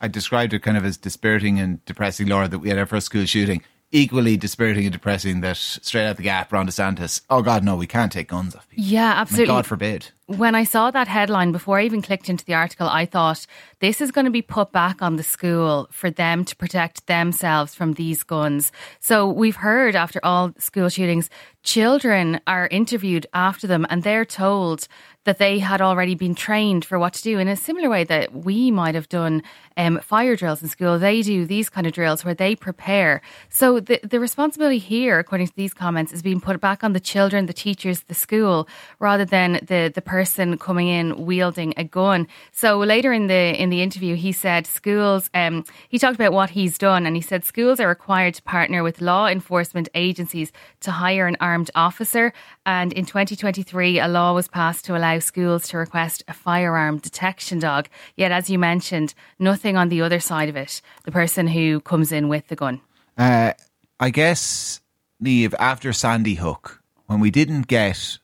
I 0.00 0.08
described 0.08 0.52
it 0.54 0.60
kind 0.60 0.76
of 0.76 0.84
as 0.84 0.96
dispiriting 0.96 1.58
and 1.58 1.84
depressing, 1.84 2.28
Laura, 2.28 2.48
that 2.48 2.58
we 2.60 2.68
had 2.68 2.78
our 2.78 2.86
first 2.86 3.06
school 3.06 3.24
shooting. 3.24 3.62
Equally 3.90 4.36
dispiriting 4.36 4.84
and 4.84 4.92
depressing 4.92 5.40
that 5.40 5.56
straight 5.56 6.06
out 6.06 6.18
the 6.18 6.22
gap, 6.22 6.52
Ron 6.52 6.66
DeSantis, 6.66 7.22
oh 7.30 7.40
God, 7.40 7.64
no, 7.64 7.74
we 7.74 7.86
can't 7.86 8.12
take 8.12 8.28
guns 8.28 8.54
off 8.54 8.68
people. 8.68 8.84
yeah, 8.84 9.14
absolutely. 9.16 9.46
God 9.46 9.66
forbid. 9.66 10.10
When 10.28 10.54
I 10.54 10.64
saw 10.64 10.90
that 10.90 11.08
headline, 11.08 11.52
before 11.52 11.78
I 11.78 11.84
even 11.84 12.02
clicked 12.02 12.28
into 12.28 12.44
the 12.44 12.52
article, 12.52 12.86
I 12.86 13.06
thought 13.06 13.46
this 13.80 14.02
is 14.02 14.10
going 14.10 14.26
to 14.26 14.30
be 14.30 14.42
put 14.42 14.72
back 14.72 15.00
on 15.00 15.16
the 15.16 15.22
school 15.22 15.88
for 15.90 16.10
them 16.10 16.44
to 16.44 16.54
protect 16.54 17.06
themselves 17.06 17.74
from 17.74 17.94
these 17.94 18.22
guns. 18.24 18.70
So 19.00 19.26
we've 19.26 19.56
heard 19.56 19.96
after 19.96 20.20
all 20.22 20.52
school 20.58 20.90
shootings, 20.90 21.30
children 21.62 22.40
are 22.46 22.68
interviewed 22.70 23.26
after 23.32 23.66
them 23.66 23.86
and 23.88 24.02
they're 24.02 24.26
told 24.26 24.86
that 25.24 25.38
they 25.38 25.58
had 25.58 25.82
already 25.82 26.14
been 26.14 26.34
trained 26.34 26.84
for 26.84 26.98
what 26.98 27.12
to 27.12 27.22
do 27.22 27.38
in 27.38 27.48
a 27.48 27.56
similar 27.56 27.90
way 27.90 28.04
that 28.04 28.32
we 28.32 28.70
might 28.70 28.94
have 28.94 29.08
done 29.08 29.42
um, 29.76 29.98
fire 30.00 30.36
drills 30.36 30.62
in 30.62 30.68
school. 30.68 30.98
They 30.98 31.20
do 31.20 31.44
these 31.44 31.68
kind 31.68 31.86
of 31.86 31.92
drills 31.92 32.24
where 32.24 32.34
they 32.34 32.54
prepare. 32.54 33.20
So 33.50 33.80
the, 33.80 34.00
the 34.02 34.20
responsibility 34.20 34.78
here, 34.78 35.18
according 35.18 35.48
to 35.48 35.56
these 35.56 35.74
comments, 35.74 36.12
is 36.12 36.22
being 36.22 36.40
put 36.40 36.58
back 36.60 36.82
on 36.82 36.94
the 36.94 37.00
children, 37.00 37.46
the 37.46 37.52
teachers, 37.52 38.00
the 38.04 38.14
school, 38.14 38.68
rather 38.98 39.26
than 39.26 39.60
the, 39.66 39.92
the 39.94 40.00
person 40.00 40.17
coming 40.58 40.88
in 40.88 41.26
wielding 41.26 41.74
a 41.76 41.84
gun. 41.84 42.26
So 42.52 42.78
later 42.78 43.12
in 43.12 43.26
the 43.26 43.60
in 43.60 43.70
the 43.70 43.82
interview, 43.82 44.14
he 44.14 44.32
said 44.32 44.66
schools. 44.66 45.30
Um, 45.34 45.64
he 45.88 45.98
talked 45.98 46.14
about 46.14 46.32
what 46.32 46.50
he's 46.50 46.78
done, 46.78 47.06
and 47.06 47.16
he 47.16 47.22
said 47.22 47.44
schools 47.44 47.80
are 47.80 47.88
required 47.88 48.34
to 48.34 48.42
partner 48.42 48.82
with 48.82 49.00
law 49.00 49.26
enforcement 49.26 49.88
agencies 49.94 50.52
to 50.80 50.90
hire 50.90 51.26
an 51.26 51.36
armed 51.40 51.70
officer. 51.74 52.32
And 52.66 52.92
in 52.92 53.04
2023, 53.04 54.00
a 54.00 54.08
law 54.08 54.34
was 54.34 54.48
passed 54.48 54.84
to 54.86 54.96
allow 54.96 55.18
schools 55.18 55.68
to 55.68 55.78
request 55.78 56.24
a 56.28 56.34
firearm 56.34 56.98
detection 56.98 57.58
dog. 57.58 57.88
Yet, 58.16 58.32
as 58.32 58.50
you 58.50 58.58
mentioned, 58.58 59.14
nothing 59.38 59.76
on 59.76 59.88
the 59.88 60.02
other 60.02 60.20
side 60.20 60.48
of 60.48 60.56
it. 60.56 60.80
The 61.04 61.12
person 61.12 61.46
who 61.48 61.80
comes 61.80 62.12
in 62.12 62.28
with 62.28 62.48
the 62.48 62.56
gun. 62.56 62.80
Uh, 63.16 63.52
I 64.00 64.10
guess, 64.10 64.80
Niamh, 65.22 65.54
after 65.58 65.92
Sandy 65.92 66.34
Hook, 66.34 66.82
when 67.06 67.20
we 67.20 67.30
didn't 67.30 67.66
get 67.66 68.18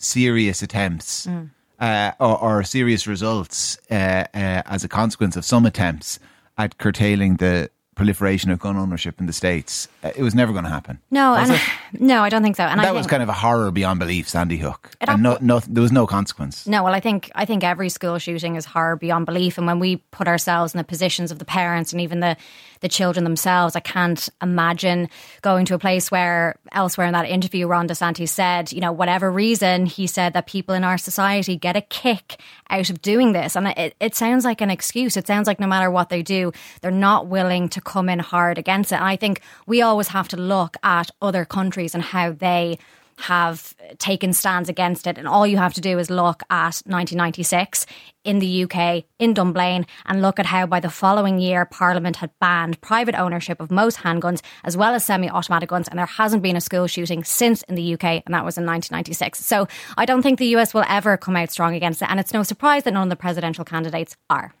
serious 0.00 0.62
attempts 0.62 1.28
uh, 1.78 2.12
or, 2.18 2.38
or 2.38 2.62
serious 2.64 3.06
results 3.06 3.78
uh, 3.90 3.94
uh, 3.94 4.26
as 4.66 4.82
a 4.82 4.88
consequence 4.88 5.36
of 5.36 5.44
some 5.44 5.66
attempts 5.66 6.18
at 6.58 6.78
curtailing 6.78 7.36
the 7.36 7.70
proliferation 7.94 8.50
of 8.50 8.58
gun 8.58 8.78
ownership 8.78 9.20
in 9.20 9.26
the 9.26 9.32
states, 9.32 9.86
uh, 10.02 10.10
it 10.16 10.22
was 10.22 10.34
never 10.34 10.52
going 10.52 10.64
to 10.64 10.70
happen. 10.70 10.98
No, 11.10 11.34
and 11.34 11.52
it? 11.52 11.60
no, 12.00 12.22
I 12.22 12.30
don't 12.30 12.42
think 12.42 12.56
so. 12.56 12.64
And 12.64 12.80
I 12.80 12.84
that 12.84 12.94
was 12.94 13.06
kind 13.06 13.22
of 13.22 13.28
a 13.28 13.34
horror 13.34 13.70
beyond 13.70 14.00
belief, 14.00 14.26
Sandy 14.26 14.56
Hook, 14.56 14.92
and 15.02 15.22
no, 15.22 15.36
no, 15.40 15.60
there 15.60 15.82
was 15.82 15.92
no 15.92 16.06
consequence. 16.06 16.66
No, 16.66 16.82
well, 16.82 16.94
I 16.94 17.00
think 17.00 17.30
I 17.34 17.44
think 17.44 17.62
every 17.62 17.90
school 17.90 18.18
shooting 18.18 18.56
is 18.56 18.64
horror 18.64 18.96
beyond 18.96 19.26
belief, 19.26 19.58
and 19.58 19.66
when 19.66 19.78
we 19.80 19.96
put 19.96 20.28
ourselves 20.28 20.74
in 20.74 20.78
the 20.78 20.84
positions 20.84 21.30
of 21.30 21.38
the 21.38 21.44
parents 21.44 21.92
and 21.92 22.00
even 22.00 22.20
the 22.20 22.38
the 22.80 22.88
children 22.88 23.24
themselves, 23.24 23.76
I 23.76 23.80
can't 23.80 24.28
imagine 24.42 25.08
going 25.42 25.66
to 25.66 25.74
a 25.74 25.78
place 25.78 26.10
where 26.10 26.56
elsewhere 26.72 27.06
in 27.06 27.12
that 27.12 27.28
interview, 27.28 27.66
Ron 27.66 27.88
DeSantis 27.88 28.28
said, 28.28 28.72
you 28.72 28.80
know, 28.80 28.92
whatever 28.92 29.30
reason, 29.30 29.86
he 29.86 30.06
said 30.06 30.32
that 30.32 30.46
people 30.46 30.74
in 30.74 30.84
our 30.84 30.98
society 30.98 31.56
get 31.56 31.76
a 31.76 31.82
kick 31.82 32.40
out 32.70 32.90
of 32.90 33.02
doing 33.02 33.32
this, 33.32 33.56
and 33.56 33.68
it, 33.68 33.94
it 34.00 34.14
sounds 34.14 34.44
like 34.44 34.60
an 34.60 34.70
excuse. 34.70 35.16
It 35.16 35.26
sounds 35.26 35.46
like 35.46 35.60
no 35.60 35.66
matter 35.66 35.90
what 35.90 36.08
they 36.08 36.22
do, 36.22 36.52
they're 36.80 36.90
not 36.90 37.26
willing 37.26 37.68
to 37.70 37.80
come 37.80 38.08
in 38.08 38.18
hard 38.18 38.58
against 38.58 38.92
it. 38.92 38.96
And 38.96 39.04
I 39.04 39.16
think 39.16 39.40
we 39.66 39.82
always 39.82 40.08
have 40.08 40.28
to 40.28 40.36
look 40.36 40.76
at 40.82 41.10
other 41.20 41.44
countries 41.44 41.94
and 41.94 42.02
how 42.02 42.32
they 42.32 42.78
have 43.20 43.74
taken 43.98 44.32
stands 44.32 44.68
against 44.68 45.06
it. 45.06 45.18
And 45.18 45.28
all 45.28 45.46
you 45.46 45.56
have 45.56 45.74
to 45.74 45.80
do 45.80 45.98
is 45.98 46.10
look 46.10 46.42
at 46.50 46.82
1996 46.86 47.86
in 48.24 48.38
the 48.38 48.64
UK, 48.64 49.04
in 49.18 49.34
Dunblane, 49.34 49.86
and 50.06 50.22
look 50.22 50.38
at 50.38 50.46
how 50.46 50.66
by 50.66 50.80
the 50.80 50.90
following 50.90 51.38
year 51.38 51.64
Parliament 51.64 52.16
had 52.16 52.30
banned 52.40 52.80
private 52.80 53.14
ownership 53.14 53.60
of 53.60 53.70
most 53.70 53.98
handguns 53.98 54.40
as 54.64 54.76
well 54.76 54.94
as 54.94 55.04
semi 55.04 55.28
automatic 55.28 55.68
guns. 55.68 55.88
And 55.88 55.98
there 55.98 56.06
hasn't 56.06 56.42
been 56.42 56.56
a 56.56 56.60
school 56.60 56.86
shooting 56.86 57.24
since 57.24 57.62
in 57.64 57.74
the 57.74 57.94
UK, 57.94 58.04
and 58.04 58.34
that 58.34 58.44
was 58.44 58.58
in 58.58 58.66
1996. 58.66 59.44
So 59.44 59.68
I 59.96 60.04
don't 60.04 60.22
think 60.22 60.38
the 60.38 60.56
US 60.56 60.74
will 60.74 60.84
ever 60.88 61.16
come 61.16 61.36
out 61.36 61.50
strong 61.50 61.74
against 61.74 62.02
it. 62.02 62.10
And 62.10 62.18
it's 62.18 62.32
no 62.32 62.42
surprise 62.42 62.84
that 62.84 62.94
none 62.94 63.04
of 63.04 63.10
the 63.10 63.16
presidential 63.16 63.64
candidates 63.64 64.16
are. 64.28 64.54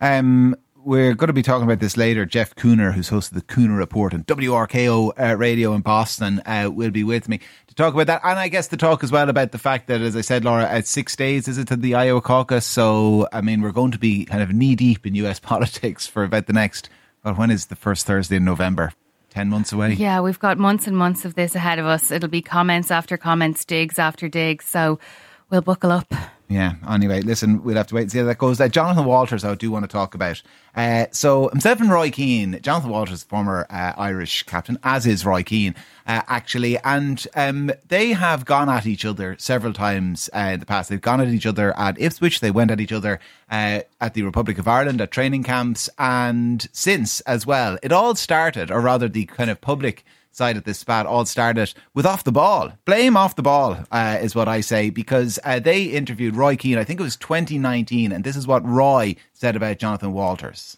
Um, 0.00 0.56
we're 0.86 1.14
going 1.14 1.26
to 1.26 1.32
be 1.32 1.42
talking 1.42 1.64
about 1.64 1.80
this 1.80 1.96
later. 1.96 2.24
Jeff 2.24 2.54
Kuhner, 2.54 2.92
who's 2.92 3.10
hosted 3.10 3.32
the 3.34 3.42
Kuhner 3.42 3.76
Report 3.76 4.14
on 4.14 4.22
WRKO 4.22 5.10
uh, 5.18 5.36
Radio 5.36 5.74
in 5.74 5.80
Boston, 5.80 6.40
uh, 6.46 6.70
will 6.72 6.92
be 6.92 7.02
with 7.02 7.28
me 7.28 7.40
to 7.66 7.74
talk 7.74 7.92
about 7.92 8.06
that. 8.06 8.20
And 8.22 8.38
I 8.38 8.46
guess 8.46 8.68
to 8.68 8.76
talk 8.76 9.02
as 9.02 9.10
well 9.10 9.28
about 9.28 9.50
the 9.50 9.58
fact 9.58 9.88
that, 9.88 10.00
as 10.00 10.14
I 10.14 10.20
said, 10.20 10.44
Laura, 10.44 10.64
at 10.64 10.86
six 10.86 11.16
days 11.16 11.48
is 11.48 11.58
it 11.58 11.66
to 11.68 11.76
the 11.76 11.96
Iowa 11.96 12.20
caucus? 12.20 12.64
So, 12.64 13.26
I 13.32 13.40
mean, 13.40 13.62
we're 13.62 13.72
going 13.72 13.90
to 13.90 13.98
be 13.98 14.26
kind 14.26 14.44
of 14.44 14.52
knee 14.52 14.76
deep 14.76 15.04
in 15.04 15.16
US 15.16 15.40
politics 15.40 16.06
for 16.06 16.22
about 16.22 16.46
the 16.46 16.52
next, 16.52 16.88
well, 17.24 17.34
when 17.34 17.50
is 17.50 17.66
the 17.66 17.76
first 17.76 18.06
Thursday 18.06 18.36
in 18.36 18.44
November? 18.44 18.92
10 19.30 19.48
months 19.48 19.72
away? 19.72 19.94
Yeah, 19.94 20.20
we've 20.20 20.38
got 20.38 20.56
months 20.56 20.86
and 20.86 20.96
months 20.96 21.24
of 21.24 21.34
this 21.34 21.56
ahead 21.56 21.80
of 21.80 21.86
us. 21.86 22.12
It'll 22.12 22.28
be 22.28 22.42
comments 22.42 22.92
after 22.92 23.16
comments, 23.16 23.64
digs 23.64 23.98
after 23.98 24.28
digs. 24.28 24.64
So 24.64 25.00
we'll 25.50 25.62
buckle 25.62 25.90
up. 25.90 26.14
Yeah. 26.48 26.74
Anyway, 26.88 27.22
listen, 27.22 27.64
we'll 27.64 27.76
have 27.76 27.88
to 27.88 27.96
wait 27.96 28.02
and 28.02 28.12
see 28.12 28.18
how 28.18 28.24
that 28.24 28.38
goes. 28.38 28.60
Uh, 28.60 28.68
Jonathan 28.68 29.04
Walters, 29.04 29.44
I 29.44 29.54
do 29.56 29.70
want 29.72 29.82
to 29.82 29.88
talk 29.88 30.14
about. 30.14 30.42
Uh, 30.76 31.06
so 31.10 31.48
himself 31.48 31.80
and 31.80 31.90
Roy 31.90 32.10
Keane, 32.10 32.60
Jonathan 32.62 32.90
Walters, 32.90 33.24
former 33.24 33.66
uh, 33.68 33.94
Irish 33.96 34.44
captain, 34.44 34.78
as 34.84 35.06
is 35.06 35.26
Roy 35.26 35.42
Keane, 35.42 35.74
uh, 36.06 36.22
actually, 36.28 36.78
and 36.78 37.26
um, 37.34 37.72
they 37.88 38.12
have 38.12 38.44
gone 38.44 38.68
at 38.68 38.86
each 38.86 39.04
other 39.04 39.34
several 39.38 39.72
times 39.72 40.30
uh, 40.34 40.50
in 40.52 40.60
the 40.60 40.66
past. 40.66 40.88
They've 40.88 41.00
gone 41.00 41.20
at 41.20 41.28
each 41.28 41.46
other 41.46 41.76
at 41.76 42.00
Ipswich. 42.00 42.38
They 42.38 42.52
went 42.52 42.70
at 42.70 42.80
each 42.80 42.92
other 42.92 43.18
uh, 43.50 43.80
at 44.00 44.14
the 44.14 44.22
Republic 44.22 44.58
of 44.58 44.68
Ireland 44.68 45.00
at 45.00 45.10
training 45.10 45.42
camps, 45.42 45.90
and 45.98 46.68
since 46.72 47.20
as 47.22 47.44
well. 47.44 47.76
It 47.82 47.90
all 47.90 48.14
started, 48.14 48.70
or 48.70 48.80
rather, 48.80 49.08
the 49.08 49.26
kind 49.26 49.50
of 49.50 49.60
public 49.60 50.04
side 50.36 50.56
of 50.56 50.64
this 50.64 50.78
spat 50.78 51.06
all 51.06 51.24
started 51.24 51.72
with 51.94 52.04
off 52.04 52.24
the 52.24 52.32
ball. 52.32 52.72
Blame 52.84 53.16
off 53.16 53.36
the 53.36 53.42
ball 53.42 53.78
uh, 53.90 54.18
is 54.20 54.34
what 54.34 54.48
I 54.48 54.60
say 54.60 54.90
because 54.90 55.38
uh, 55.44 55.58
they 55.58 55.84
interviewed 55.84 56.36
Roy 56.36 56.56
Keane. 56.56 56.78
I 56.78 56.84
think 56.84 57.00
it 57.00 57.02
was 57.02 57.16
2019, 57.16 58.12
and 58.12 58.22
this 58.22 58.36
is 58.36 58.46
what 58.46 58.64
Roy 58.64 59.16
said 59.32 59.56
about 59.56 59.78
Jonathan 59.78 60.12
Walters. 60.12 60.76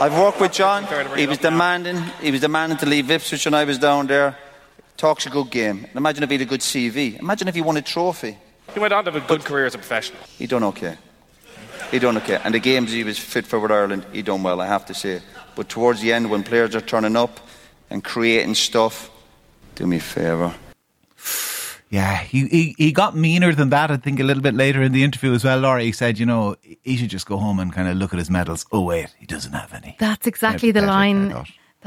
I've 0.00 0.16
worked 0.16 0.40
with 0.40 0.52
John. 0.52 0.84
He 1.16 1.26
was 1.26 1.38
demanding. 1.38 1.96
He 2.20 2.30
was 2.30 2.42
demanding 2.42 2.78
to 2.78 2.86
leave 2.86 3.10
Ipswich 3.10 3.46
when 3.46 3.54
I 3.54 3.64
was 3.64 3.78
down 3.78 4.06
there. 4.06 4.36
Talks 4.96 5.26
a 5.26 5.30
good 5.30 5.50
game. 5.50 5.78
And 5.84 5.96
imagine 5.96 6.22
if 6.22 6.30
he 6.30 6.36
had 6.36 6.46
a 6.46 6.50
good 6.50 6.60
CV. 6.60 7.18
Imagine 7.18 7.48
if 7.48 7.54
he 7.54 7.62
won 7.62 7.76
a 7.76 7.82
trophy. 7.82 8.36
He 8.74 8.80
went 8.80 8.92
on 8.92 9.04
to 9.04 9.10
have 9.10 9.24
a 9.24 9.26
good 9.26 9.44
career 9.44 9.64
as 9.64 9.74
a 9.74 9.78
professional. 9.78 10.20
He 10.36 10.46
done 10.46 10.62
okay. 10.64 10.98
He 11.90 11.98
done 11.98 12.18
okay. 12.18 12.38
And 12.44 12.52
the 12.52 12.58
games 12.58 12.92
he 12.92 13.02
was 13.02 13.18
fit 13.18 13.46
for 13.46 13.58
with 13.58 13.70
Ireland, 13.70 14.04
he 14.12 14.20
done 14.20 14.42
well. 14.42 14.60
I 14.60 14.66
have 14.66 14.84
to 14.86 14.94
say. 14.94 15.22
But 15.56 15.70
towards 15.70 16.02
the 16.02 16.12
end, 16.12 16.30
when 16.30 16.42
players 16.42 16.74
are 16.74 16.82
turning 16.82 17.16
up 17.16 17.40
and 17.90 18.04
creating 18.04 18.54
stuff, 18.54 19.10
do 19.74 19.86
me 19.86 19.96
a 19.96 20.00
favour. 20.00 20.54
Yeah, 21.90 22.18
he, 22.18 22.46
he 22.48 22.74
he 22.76 22.92
got 22.92 23.16
meaner 23.16 23.54
than 23.54 23.70
that. 23.70 23.90
I 23.90 23.96
think 23.96 24.20
a 24.20 24.22
little 24.22 24.42
bit 24.42 24.54
later 24.54 24.82
in 24.82 24.92
the 24.92 25.02
interview 25.02 25.32
as 25.32 25.42
well. 25.42 25.58
Laurie 25.58 25.86
he 25.86 25.92
said, 25.92 26.18
you 26.18 26.26
know, 26.26 26.54
he 26.82 26.96
should 26.98 27.08
just 27.08 27.26
go 27.26 27.38
home 27.38 27.58
and 27.58 27.72
kind 27.72 27.88
of 27.88 27.96
look 27.96 28.12
at 28.12 28.18
his 28.18 28.28
medals. 28.28 28.66
Oh 28.72 28.82
wait, 28.82 29.14
he 29.18 29.24
doesn't 29.24 29.52
have 29.52 29.72
any. 29.72 29.96
That's 29.98 30.26
exactly 30.26 30.70
the 30.70 30.82
line 30.82 31.34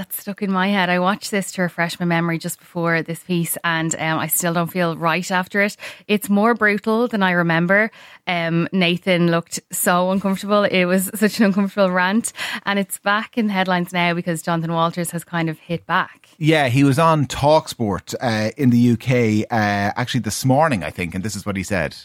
that 0.02 0.14
stuck 0.14 0.42
in 0.42 0.52
my 0.52 0.68
head. 0.68 0.90
I 0.90 0.98
watched 0.98 1.30
this 1.30 1.52
to 1.52 1.62
refresh 1.62 2.00
my 2.00 2.08
memory 2.08 2.40
just 2.40 2.58
before 2.58 3.04
this 3.04 3.24
piece, 3.24 3.56
and 3.64 3.94
um, 4.00 4.18
I 4.18 4.26
still 4.26 4.52
don't 4.52 4.72
feel 4.72 4.98
right 4.98 5.30
after 5.30 5.62
it. 5.62 5.78
It's 6.08 6.28
more 6.28 6.56
brutal 6.56 7.08
than 7.08 7.22
I 7.22 7.32
remember. 7.32 7.92
Um, 8.26 8.68
Nathan 8.72 9.30
looked 9.30 9.60
so 9.72 10.10
uncomfortable. 10.10 10.64
It 10.64 10.86
was 10.86 11.12
such 11.16 11.40
an 11.40 11.46
uncomfortable 11.46 11.92
rant, 11.92 12.34
and 12.66 12.80
it's 12.80 12.98
back 12.98 13.38
in 13.38 13.46
the 13.46 13.54
headlines 13.54 13.94
now 13.94 14.16
because 14.16 14.42
Jonathan 14.42 14.74
Walters 14.74 15.12
has 15.12 15.24
kind 15.24 15.52
of 15.52 15.60
hit 15.60 15.86
back. 15.86 16.30
Yeah, 16.40 16.70
he 16.70 16.84
was 16.84 16.98
on 16.98 17.28
Talksport 17.28 18.16
uh, 18.20 18.50
in 18.58 18.72
the 18.72 18.94
UK 18.94 19.46
uh, 19.52 19.94
actually 19.96 20.22
this 20.22 20.44
morning, 20.44 20.84
I 20.84 20.90
think, 20.90 21.14
and 21.14 21.24
this 21.24 21.36
is 21.36 21.46
what 21.46 21.56
he 21.56 21.62
said. 21.62 21.96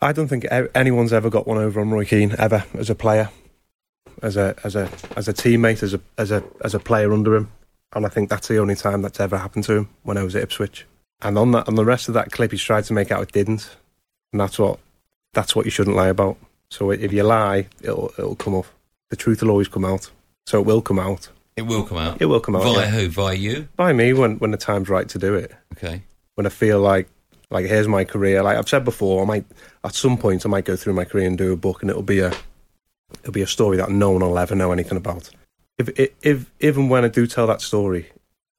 I 0.00 0.12
don't 0.12 0.28
think 0.28 0.46
anyone's 0.76 1.12
ever 1.12 1.28
got 1.28 1.48
one 1.48 1.58
over 1.58 1.80
on 1.80 1.90
Roy 1.90 2.04
Keane 2.04 2.36
ever 2.38 2.64
as 2.74 2.88
a 2.88 2.94
player 2.94 3.30
as 4.22 4.36
a 4.36 4.54
as 4.64 4.76
a 4.76 4.90
as 5.16 5.28
a 5.28 5.32
teammate, 5.32 5.82
as 5.82 5.94
a 5.94 6.00
as 6.18 6.30
a 6.30 6.42
as 6.62 6.74
a 6.74 6.78
player 6.78 7.12
under 7.12 7.34
him, 7.34 7.50
and 7.94 8.06
I 8.06 8.08
think 8.08 8.28
that's 8.28 8.48
the 8.48 8.58
only 8.58 8.74
time 8.74 9.02
that's 9.02 9.20
ever 9.20 9.38
happened 9.38 9.64
to 9.64 9.74
him 9.74 9.88
when 10.02 10.16
I 10.16 10.22
was 10.22 10.36
at 10.36 10.42
Ipswich. 10.42 10.86
And 11.22 11.38
on 11.38 11.52
that, 11.52 11.66
on 11.66 11.76
the 11.76 11.84
rest 11.84 12.08
of 12.08 12.14
that 12.14 12.30
clip, 12.30 12.50
he's 12.50 12.62
tried 12.62 12.84
to 12.84 12.92
make 12.92 13.10
out 13.10 13.22
it 13.22 13.32
didn't, 13.32 13.76
and 14.32 14.40
that's 14.40 14.58
what 14.58 14.78
that's 15.32 15.56
what 15.56 15.64
you 15.64 15.70
shouldn't 15.70 15.96
lie 15.96 16.08
about. 16.08 16.36
So 16.70 16.90
if 16.90 17.12
you 17.12 17.22
lie, 17.22 17.68
it'll 17.80 18.12
it'll 18.18 18.36
come 18.36 18.54
off. 18.54 18.72
The 19.10 19.16
truth 19.16 19.42
will 19.42 19.50
always 19.50 19.68
come 19.68 19.84
out. 19.84 20.10
So 20.46 20.60
it 20.60 20.66
will 20.66 20.82
come 20.82 20.98
out. 20.98 21.28
It 21.56 21.62
will 21.62 21.84
come 21.84 21.98
out. 21.98 22.20
It 22.20 22.26
will 22.26 22.40
come 22.40 22.56
out. 22.56 22.64
Via 22.64 22.80
yeah. 22.80 22.86
who? 22.88 23.08
Via 23.08 23.34
you? 23.34 23.68
By 23.76 23.92
me 23.92 24.12
when 24.12 24.38
when 24.38 24.50
the 24.50 24.56
time's 24.56 24.88
right 24.88 25.08
to 25.08 25.18
do 25.18 25.34
it. 25.34 25.52
Okay. 25.72 26.02
When 26.34 26.46
I 26.46 26.50
feel 26.50 26.80
like 26.80 27.08
like 27.50 27.66
here's 27.66 27.88
my 27.88 28.04
career. 28.04 28.42
Like 28.42 28.58
I've 28.58 28.68
said 28.68 28.84
before, 28.84 29.22
I 29.22 29.26
might 29.26 29.44
at 29.84 29.94
some 29.94 30.18
point 30.18 30.44
I 30.44 30.48
might 30.48 30.64
go 30.64 30.76
through 30.76 30.94
my 30.94 31.04
career 31.04 31.26
and 31.26 31.38
do 31.38 31.52
a 31.52 31.56
book, 31.56 31.82
and 31.82 31.90
it'll 31.90 32.02
be 32.02 32.20
a 32.20 32.32
it'll 33.20 33.32
be 33.32 33.42
a 33.42 33.46
story 33.46 33.76
that 33.76 33.90
no 33.90 34.10
one 34.10 34.22
will 34.22 34.38
ever 34.38 34.54
know 34.54 34.72
anything 34.72 34.96
about. 34.98 35.30
If, 35.78 35.88
if, 35.98 36.10
if 36.22 36.50
even 36.60 36.88
when 36.88 37.04
I 37.04 37.08
do 37.08 37.26
tell 37.26 37.46
that 37.48 37.60
story, 37.60 38.10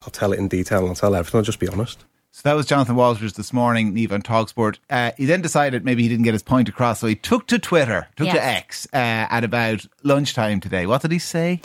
I'll 0.03 0.09
tell 0.09 0.33
it 0.33 0.39
in 0.39 0.47
detail 0.47 0.79
and 0.79 0.89
I'll 0.89 0.95
tell 0.95 1.15
everything. 1.15 1.39
I'll 1.39 1.43
just 1.43 1.59
be 1.59 1.67
honest. 1.67 2.05
So 2.31 2.41
that 2.43 2.53
was 2.55 2.67
Jonathan 2.67 2.95
Walters 2.95 3.33
this 3.33 3.51
morning, 3.51 3.95
Niamh 3.95 4.11
on 4.11 4.21
Talksport. 4.21 4.77
Uh, 4.91 5.11
he 5.17 5.25
then 5.25 5.41
decided 5.41 5.83
maybe 5.83 6.03
he 6.03 6.09
didn't 6.09 6.25
get 6.25 6.33
his 6.33 6.43
point 6.43 6.69
across, 6.69 6.99
so 6.99 7.07
he 7.07 7.15
took 7.15 7.47
to 7.47 7.57
Twitter, 7.57 8.07
took 8.15 8.27
Yes. 8.27 8.35
to 8.35 8.43
X 8.45 8.87
uh, 8.93 8.97
at 8.97 9.43
about 9.43 9.87
lunchtime 10.03 10.59
today. 10.59 10.85
What 10.85 11.01
did 11.01 11.11
he 11.11 11.17
say? 11.17 11.61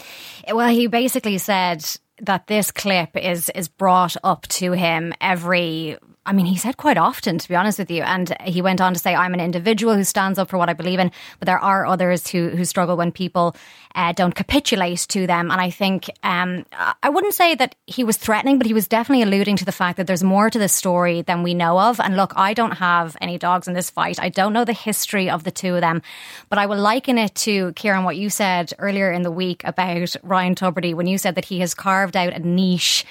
Well, 0.51 0.69
he 0.71 0.87
basically 0.87 1.37
said 1.37 1.85
that 2.23 2.47
this 2.47 2.71
clip 2.71 3.15
is 3.17 3.51
is 3.55 3.69
brought 3.69 4.17
up 4.25 4.47
to 4.49 4.73
him 4.73 5.13
every. 5.21 5.99
I 6.25 6.33
mean, 6.33 6.47
he 6.47 6.57
said 6.57 6.77
quite 6.77 6.99
often, 6.99 7.39
to 7.39 7.49
be 7.49 7.57
honest 7.57 7.81
with 7.81 7.91
you. 7.91 8.03
And 8.03 8.33
he 8.45 8.63
went 8.63 8.81
on 8.81 8.95
to 8.95 8.99
say, 8.99 9.15
"I'm 9.15 9.35
an 9.35 9.41
individual 9.41 9.97
who 9.97 10.05
stands 10.05 10.39
up 10.39 10.49
for 10.49 10.57
what 10.57 10.69
I 10.69 10.73
believe 10.73 11.01
in, 11.01 11.11
but 11.41 11.47
there 11.47 11.59
are 11.59 11.85
others 11.85 12.29
who 12.29 12.51
who 12.51 12.65
struggle 12.65 12.97
when 12.97 13.11
people 13.11 13.57
uh, 13.97 14.13
don't 14.13 14.35
capitulate 14.35 15.01
to 15.09 15.27
them." 15.27 15.51
And 15.51 15.61
I 15.61 15.71
think 15.71 16.09
um, 16.23 16.65
I 17.03 17.09
wouldn't 17.09 17.35
say 17.35 17.57
that 17.57 17.75
he 17.89 18.05
was 18.05 18.17
threatening, 18.17 18.59
but 18.59 18.69
he 18.69 18.75
was 18.75 18.87
definitely 18.87 19.25
alluding 19.25 19.57
to 19.57 19.65
the 19.65 19.73
fact 19.73 19.97
that 19.97 20.07
there's 20.07 20.23
more 20.23 20.49
to 20.49 20.59
this 20.59 20.73
story 20.73 21.23
than 21.23 21.43
we 21.43 21.55
know 21.55 21.81
of. 21.81 21.99
And 21.99 22.17
look, 22.17 22.33
I 22.37 22.55
don't 22.55 22.73
have 22.79 23.17
any 23.21 23.37
dogs 23.37 23.67
in 23.67 23.75
this 23.75 23.91
fight. 23.91 24.21
I 24.21 24.29
don't 24.29 24.53
know 24.53 24.65
the 24.65 24.73
history 24.73 25.29
of 25.29 25.43
the 25.43 25.51
two 25.51 25.75
of 25.75 25.81
them, 25.81 26.03
but 26.49 26.59
I 26.59 26.67
will 26.67 26.79
liken 26.79 27.19
it 27.19 27.35
to 27.47 27.73
Kieran 27.73 28.05
what 28.05 28.17
you 28.17 28.31
said 28.31 28.73
earlier 28.79 29.11
in 29.11 29.23
the 29.23 29.31
week 29.33 29.63
about 29.65 30.15
Ryan 30.23 30.55
Tubridy 30.55 30.95
when 30.95 31.09
you 31.09 31.19
said 31.19 31.35
that 31.35 31.47
he 31.47 31.59
has 31.61 31.75
carved 31.75 32.17
out 32.17 32.33
a 32.33 32.39
niche 32.39 33.05